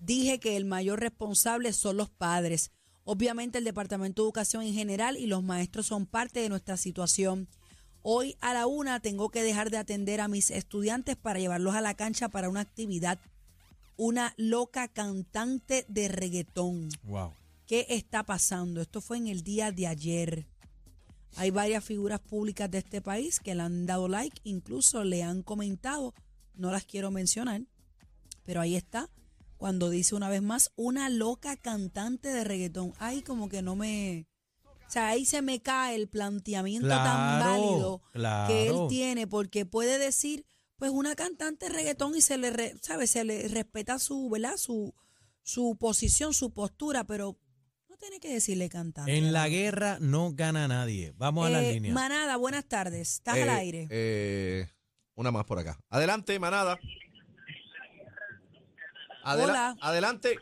Dije 0.00 0.40
que 0.40 0.56
el 0.56 0.64
mayor 0.64 1.00
responsable 1.00 1.72
son 1.72 1.96
los 1.96 2.10
padres. 2.10 2.70
Obviamente 3.04 3.58
el 3.58 3.64
Departamento 3.64 4.22
de 4.22 4.26
Educación 4.26 4.62
en 4.62 4.74
general 4.74 5.16
y 5.16 5.26
los 5.26 5.42
maestros 5.42 5.86
son 5.86 6.06
parte 6.06 6.40
de 6.40 6.48
nuestra 6.48 6.76
situación. 6.76 7.48
Hoy 8.02 8.36
a 8.40 8.52
la 8.54 8.66
una 8.66 9.00
tengo 9.00 9.30
que 9.30 9.42
dejar 9.42 9.70
de 9.70 9.78
atender 9.78 10.20
a 10.20 10.28
mis 10.28 10.50
estudiantes 10.50 11.16
para 11.16 11.38
llevarlos 11.38 11.74
a 11.74 11.80
la 11.80 11.94
cancha 11.94 12.28
para 12.28 12.48
una 12.48 12.60
actividad 12.60 13.18
una 13.96 14.34
loca 14.36 14.88
cantante 14.88 15.84
de 15.88 16.08
reggaetón. 16.08 16.88
Wow. 17.04 17.32
¿Qué 17.66 17.86
está 17.90 18.24
pasando? 18.24 18.80
Esto 18.80 19.00
fue 19.00 19.16
en 19.18 19.28
el 19.28 19.42
día 19.42 19.72
de 19.72 19.86
ayer. 19.86 20.46
Hay 21.36 21.50
varias 21.50 21.84
figuras 21.84 22.20
públicas 22.20 22.70
de 22.70 22.78
este 22.78 23.00
país 23.00 23.40
que 23.40 23.54
le 23.54 23.62
han 23.62 23.86
dado 23.86 24.08
like, 24.08 24.40
incluso 24.44 25.02
le 25.04 25.22
han 25.22 25.42
comentado, 25.42 26.14
no 26.54 26.70
las 26.70 26.84
quiero 26.84 27.10
mencionar, 27.10 27.62
pero 28.44 28.60
ahí 28.60 28.76
está, 28.76 29.08
cuando 29.56 29.90
dice 29.90 30.14
una 30.14 30.28
vez 30.28 30.42
más, 30.42 30.72
una 30.76 31.08
loca 31.08 31.56
cantante 31.56 32.28
de 32.28 32.44
reggaetón. 32.44 32.92
Ay, 32.98 33.22
como 33.22 33.48
que 33.48 33.62
no 33.62 33.76
me... 33.76 34.26
O 34.86 34.90
sea, 34.94 35.08
ahí 35.08 35.24
se 35.24 35.42
me 35.42 35.60
cae 35.60 35.96
el 35.96 36.08
planteamiento 36.08 36.86
tan 36.88 37.38
Claro, 37.38 37.44
válido 37.44 38.02
que 38.46 38.68
él 38.68 38.76
tiene, 38.88 39.26
porque 39.26 39.64
puede 39.66 39.98
decir, 39.98 40.44
pues 40.76 40.90
una 40.92 41.14
cantante 41.16 41.66
de 41.66 41.72
reggaetón 41.72 42.14
y 42.14 42.20
se 42.20 42.36
le, 42.38 42.50
re- 42.50 42.76
¿sabe? 42.82 43.06
Se 43.06 43.24
le 43.24 43.48
respeta 43.48 43.98
su, 43.98 44.28
¿verdad? 44.28 44.56
Su, 44.56 44.94
su 45.42 45.76
posición, 45.80 46.34
su 46.34 46.52
postura, 46.52 47.04
pero 47.04 47.36
no 47.88 47.96
tiene 47.96 48.20
que 48.20 48.32
decirle 48.32 48.68
cantante. 48.68 49.16
En 49.16 49.32
la 49.32 49.44
¿no? 49.44 49.50
guerra 49.50 49.98
no 50.00 50.32
gana 50.34 50.68
nadie. 50.68 51.12
Vamos 51.16 51.46
a 51.46 51.50
la 51.50 51.62
Eh, 51.64 51.72
línea. 51.72 51.92
Manada, 51.94 52.36
buenas 52.36 52.66
tardes. 52.66 53.14
Estás 53.14 53.34
al 53.34 53.48
Eh, 53.48 53.50
aire. 53.50 53.88
eh, 53.90 54.68
una 55.16 55.30
más 55.32 55.44
por 55.44 55.58
acá. 55.58 55.80
Adelante, 55.88 56.38
manada. 56.38 56.78
Adela- 59.24 59.72
Hola. 59.72 59.76
Adelante. 59.80 60.38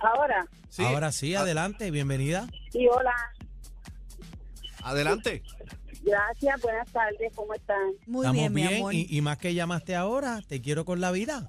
Ahora, 0.00 0.46
Sí, 0.68 0.84
Ahora 0.84 1.10
sí, 1.12 1.34
a- 1.34 1.40
adelante, 1.40 1.90
bienvenida. 1.90 2.46
y 2.72 2.86
hola, 2.86 3.14
Adelante. 4.84 5.42
gracias, 6.02 6.60
buenas 6.60 6.88
tardes, 6.92 7.32
¿cómo 7.34 7.52
están? 7.54 7.92
Muy 8.06 8.24
Estamos 8.26 8.34
bien, 8.40 8.54
bien, 8.54 8.68
mi 8.70 8.76
amor. 8.78 8.94
y, 8.94 9.06
y 9.10 9.20
más 9.22 9.38
que 9.38 9.54
llamaste 9.54 9.96
ahora, 9.96 10.40
te 10.46 10.60
quiero 10.60 10.84
con 10.84 11.00
la 11.00 11.10
vida. 11.10 11.48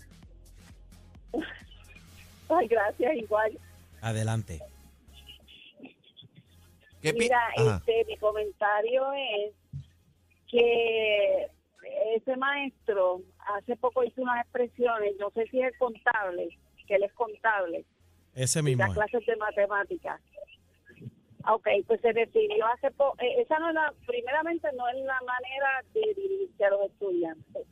Ay, 2.50 2.68
gracias, 2.68 3.16
igual. 3.18 3.60
Adelante. 4.02 4.62
¿Qué 7.02 7.14
Mira, 7.14 7.40
Ajá. 7.58 7.78
este, 7.86 8.06
mi 8.06 8.18
comentario 8.18 9.04
es 9.14 9.54
que 10.50 11.48
ese 12.16 12.36
maestro 12.38 13.22
hace 13.58 13.76
poco 13.78 14.04
hizo 14.04 14.22
unas 14.22 14.42
expresiones, 14.44 15.16
no 15.20 15.30
sé 15.32 15.46
si 15.48 15.62
es 15.62 15.78
contable, 15.78 16.50
que 16.88 16.96
él 16.96 17.04
es 17.04 17.14
contable, 17.14 17.86
Ese 18.36 18.62
mismo. 18.62 18.84
da 18.84 18.88
es. 18.90 18.94
clases 18.94 19.26
de 19.26 19.36
matemáticas. 19.38 20.22
Ok, 21.50 21.68
pues 21.88 22.02
se 22.02 22.12
decidió 22.14 22.66
hace 22.68 22.92
poco, 22.92 23.16
esa 23.20 23.60
no 23.60 23.70
es 23.70 23.76
la, 23.76 23.94
primeramente 24.06 24.68
no 24.76 24.88
es 24.90 24.98
la 24.98 25.20
manera 25.22 25.84
de 25.94 26.02
dirigirse 26.16 26.66
a 26.66 26.70
los 26.72 26.82
estudiantes, 26.92 27.66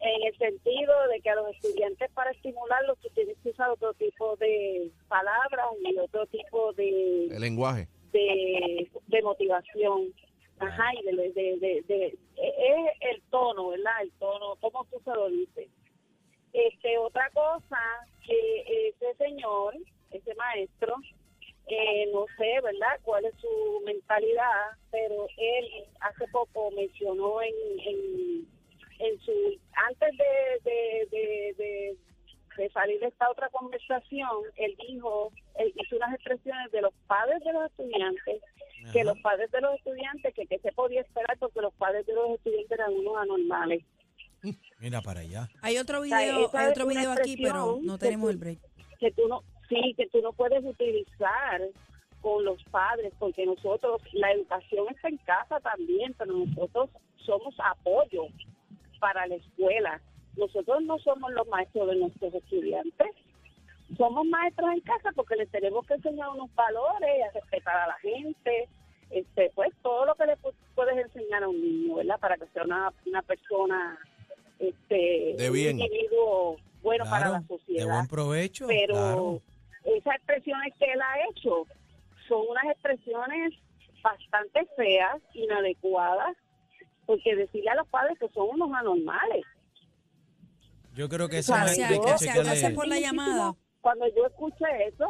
en 0.00 0.26
el 0.26 0.36
sentido 0.38 0.92
de 1.12 1.20
que 1.20 1.28
a 1.30 1.34
los 1.34 1.54
estudiantes 1.54 2.10
para 2.12 2.30
estimularlos 2.30 2.98
tú 3.00 3.08
tienes 3.14 3.36
que 3.42 3.50
usar 3.50 3.68
otro 3.70 3.92
tipo 3.94 4.34
de 4.36 4.90
palabras 5.08 5.66
y 5.84 5.98
otro 5.98 6.24
tipo 6.26 6.72
de 6.72 7.26
El 7.26 7.40
lenguaje. 7.42 7.86
de, 8.12 8.90
de 9.08 9.22
motivación. 9.22 10.12
Ajá, 10.60 10.90
y 10.94 11.02
de, 11.04 11.32
de, 11.32 11.82
de- 11.88 12.18
es 12.36 12.92
el 13.00 13.22
tono, 13.30 13.68
¿verdad? 13.68 14.02
El 14.02 14.12
tono, 14.12 14.56
cómo 14.60 14.84
tú 14.90 15.00
se 15.04 15.10
lo 15.10 15.28
dices. 15.30 15.68
Este, 16.52 16.98
otra 16.98 17.30
cosa, 17.30 17.78
que 18.26 18.88
ese 18.88 19.14
señor, 19.16 19.74
ese 20.10 20.34
maestro, 20.34 20.96
eh, 21.66 22.10
no 22.12 22.26
sé, 22.36 22.60
¿verdad?, 22.62 22.98
cuál 23.02 23.24
es 23.24 23.34
su 23.40 23.80
mentalidad, 23.86 24.72
pero 24.90 25.26
él 25.36 25.68
hace 26.00 26.26
poco 26.28 26.70
mencionó 26.72 27.40
en, 27.42 27.54
en, 27.86 28.48
en 28.98 29.20
su, 29.20 29.32
antes 29.88 30.16
de, 30.18 30.70
de, 31.56 31.96
de, 32.60 32.70
salir 32.70 33.00
de 33.00 33.06
esta 33.06 33.30
otra 33.30 33.48
conversación, 33.48 34.28
él 34.56 34.76
dijo, 34.88 35.32
él 35.56 35.72
hizo 35.76 35.96
unas 35.96 36.14
expresiones 36.14 36.70
de 36.72 36.82
los 36.82 36.92
padres 37.06 37.42
de 37.42 37.52
los 37.52 37.70
estudiantes, 37.70 38.42
que 38.92 39.04
los 39.04 39.18
padres 39.20 39.50
de 39.50 39.60
los 39.60 39.74
estudiantes, 39.76 40.34
que, 40.34 40.46
que 40.46 40.58
se 40.58 40.72
podía 40.72 41.00
esperar 41.00 41.36
porque 41.38 41.60
los 41.60 41.72
padres 41.74 42.06
de 42.06 42.14
los 42.14 42.30
estudiantes 42.30 42.70
eran 42.72 42.92
unos 42.92 43.16
anormales. 43.16 43.84
Mira 44.78 45.00
para 45.02 45.20
allá. 45.20 45.48
Hay 45.62 45.76
otro 45.78 46.00
video, 46.02 46.50
hay 46.54 46.66
otro 46.70 46.86
video 46.86 47.12
aquí, 47.12 47.36
pero 47.42 47.78
no 47.82 47.98
que 47.98 48.06
tenemos 48.06 48.26
tú- 48.26 48.30
el 48.30 48.36
break. 48.38 48.58
que 48.98 49.10
tú 49.12 49.28
no 49.28 49.42
sí 49.68 49.94
que 49.96 50.06
tú 50.08 50.20
no 50.22 50.32
puedes 50.32 50.64
utilizar 50.64 51.60
con 52.20 52.44
los 52.44 52.62
padres, 52.64 53.12
porque 53.18 53.46
nosotros, 53.46 54.02
la 54.12 54.32
educación 54.32 54.86
está 54.90 55.08
en 55.08 55.16
casa 55.18 55.58
también, 55.60 56.14
pero 56.18 56.34
nosotros 56.34 56.90
somos 57.24 57.54
apoyo 57.64 58.24
para 58.98 59.26
la 59.26 59.36
escuela. 59.36 60.00
Nosotros 60.36 60.82
no 60.84 60.98
somos 60.98 61.32
los 61.32 61.46
maestros 61.48 61.88
de 61.88 61.96
nuestros 61.96 62.32
estudiantes, 62.34 63.08
somos 63.96 64.24
maestros 64.26 64.70
en 64.72 64.80
casa 64.80 65.10
porque 65.14 65.36
les 65.36 65.50
tenemos 65.50 65.84
que 65.86 65.94
enseñar 65.94 66.28
unos 66.30 66.54
valores, 66.54 67.10
a 67.28 67.32
respetar 67.32 67.76
a 67.76 67.86
la 67.88 67.94
gente, 67.98 68.68
este, 69.10 69.50
pues 69.54 69.70
todo 69.82 70.06
lo 70.06 70.14
que 70.14 70.26
le 70.26 70.36
pu- 70.38 70.54
puedes 70.76 70.96
enseñar 70.96 71.42
a 71.42 71.48
un 71.48 71.60
niño, 71.60 71.96
¿verdad? 71.96 72.18
Para 72.20 72.36
que 72.36 72.46
sea 72.54 72.62
una, 72.62 72.92
una 73.06 73.22
persona, 73.22 73.98
este, 74.60 75.34
De 75.36 75.48
un 75.48 75.52
bien. 75.54 75.80
individuo 75.80 76.56
bueno 76.82 77.04
para 77.10 77.30
la 77.30 77.40
de 77.40 77.46
sociedad 77.48 77.92
buen 77.92 78.06
provecho. 78.06 78.66
pero 78.68 78.94
claro. 78.94 79.42
esas 79.84 80.14
expresiones 80.16 80.72
que 80.78 80.84
él 80.92 81.00
ha 81.02 81.28
hecho 81.30 81.66
son 82.28 82.46
unas 82.48 82.64
expresiones 82.66 83.52
bastante 84.02 84.64
feas, 84.76 85.20
inadecuadas, 85.34 86.36
porque 87.06 87.34
decirle 87.34 87.70
a 87.70 87.74
los 87.74 87.88
padres 87.88 88.16
que 88.18 88.28
son 88.28 88.48
unos 88.50 88.72
anormales. 88.72 89.44
Yo 90.94 91.08
creo 91.08 91.28
que 91.28 91.42
Sabe, 91.42 91.60
maestro 91.76 91.86
hay 91.86 92.00
que 92.00 92.18
se 92.18 92.26
chequearle. 92.26 92.50
hace 92.50 92.70
por 92.70 92.86
la 92.88 92.98
llamada. 92.98 93.54
Cuando 93.80 94.06
yo 94.14 94.26
escuché 94.26 94.64
eso, 94.88 95.06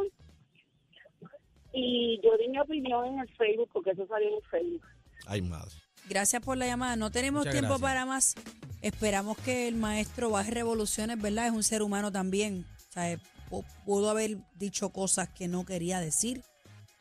y 1.73 2.21
yo 2.23 2.37
di 2.39 2.49
mi 2.49 2.59
opinión 2.59 3.07
en 3.07 3.19
el 3.21 3.29
Facebook, 3.37 3.71
porque 3.73 3.91
eso 3.91 4.07
salió 4.09 4.29
en 4.29 4.35
el 4.35 4.43
Facebook. 4.51 4.83
Ay, 5.27 5.43
madre. 5.43 5.71
Gracias 6.09 6.43
por 6.43 6.57
la 6.57 6.67
llamada. 6.67 6.97
No 6.97 7.11
tenemos 7.11 7.41
Muchas 7.41 7.53
tiempo 7.53 7.79
gracias. 7.79 7.89
para 7.89 8.07
más. 8.07 8.35
Esperamos 8.83 9.37
que 9.39 9.69
el 9.69 9.77
maestro 9.77 10.31
baje 10.31 10.51
revoluciones, 10.51 11.21
¿verdad? 11.21 11.47
Es 11.47 11.53
un 11.53 11.63
ser 11.63 11.83
humano 11.83 12.11
también. 12.11 12.65
O 12.89 12.93
sea, 12.93 13.17
pu- 13.51 13.65
pudo 13.85 14.11
haber 14.11 14.39
dicho 14.55 14.91
cosas 14.91 15.29
que 15.29 15.47
no 15.47 15.65
quería 15.65 16.01
decir 16.01 16.43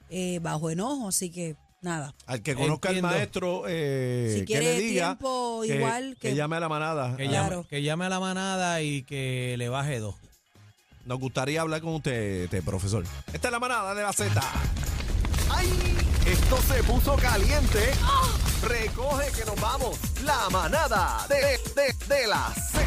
eh, 0.09 0.39
bajo 0.39 0.69
enojo, 0.69 1.07
así 1.07 1.31
que 1.31 1.55
nada. 1.81 2.13
Al 2.25 2.41
que 2.41 2.55
conozca 2.55 2.89
al 2.89 2.95
Entiendo. 2.97 3.17
maestro, 3.17 3.63
eh, 3.67 4.31
Si 4.33 4.39
que 4.41 4.45
quiere 4.45 4.73
le 4.75 4.79
diga 4.79 5.05
tiempo 5.17 5.61
que, 5.65 5.75
igual 5.75 6.17
que 6.19 6.29
que- 6.29 6.35
llame 6.35 6.55
a 6.57 6.59
la 6.59 6.69
manada. 6.69 7.15
Que, 7.17 7.23
Ah, 7.23 7.25
llame, 7.31 7.47
Claro. 7.47 7.65
que 7.69 7.81
llame 7.81 8.05
a 8.05 8.09
la 8.09 8.19
manada 8.19 8.81
y 8.81 9.03
que 9.03 9.55
le 9.57 9.69
baje 9.69 9.99
dos. 9.99 10.15
Nos 11.05 11.19
gustaría 11.19 11.61
hablar 11.61 11.81
con 11.81 11.95
usted, 11.95 12.43
este, 12.43 12.61
profesor. 12.61 13.03
Esta 13.33 13.47
es 13.47 13.51
la 13.51 13.59
manada 13.59 13.95
de 13.95 14.03
la 14.03 14.13
Z. 14.13 14.41
¡Ay! 15.49 15.97
Esto 16.27 16.57
se 16.61 16.83
puso 16.83 17.15
caliente. 17.15 17.91
Recoge 18.61 19.31
que 19.31 19.45
nos 19.45 19.59
vamos. 19.59 19.97
La 20.23 20.49
manada 20.49 21.25
de, 21.29 21.35
de, 21.75 22.15
de 22.15 22.27
la 22.27 22.53
Z. 22.53 22.79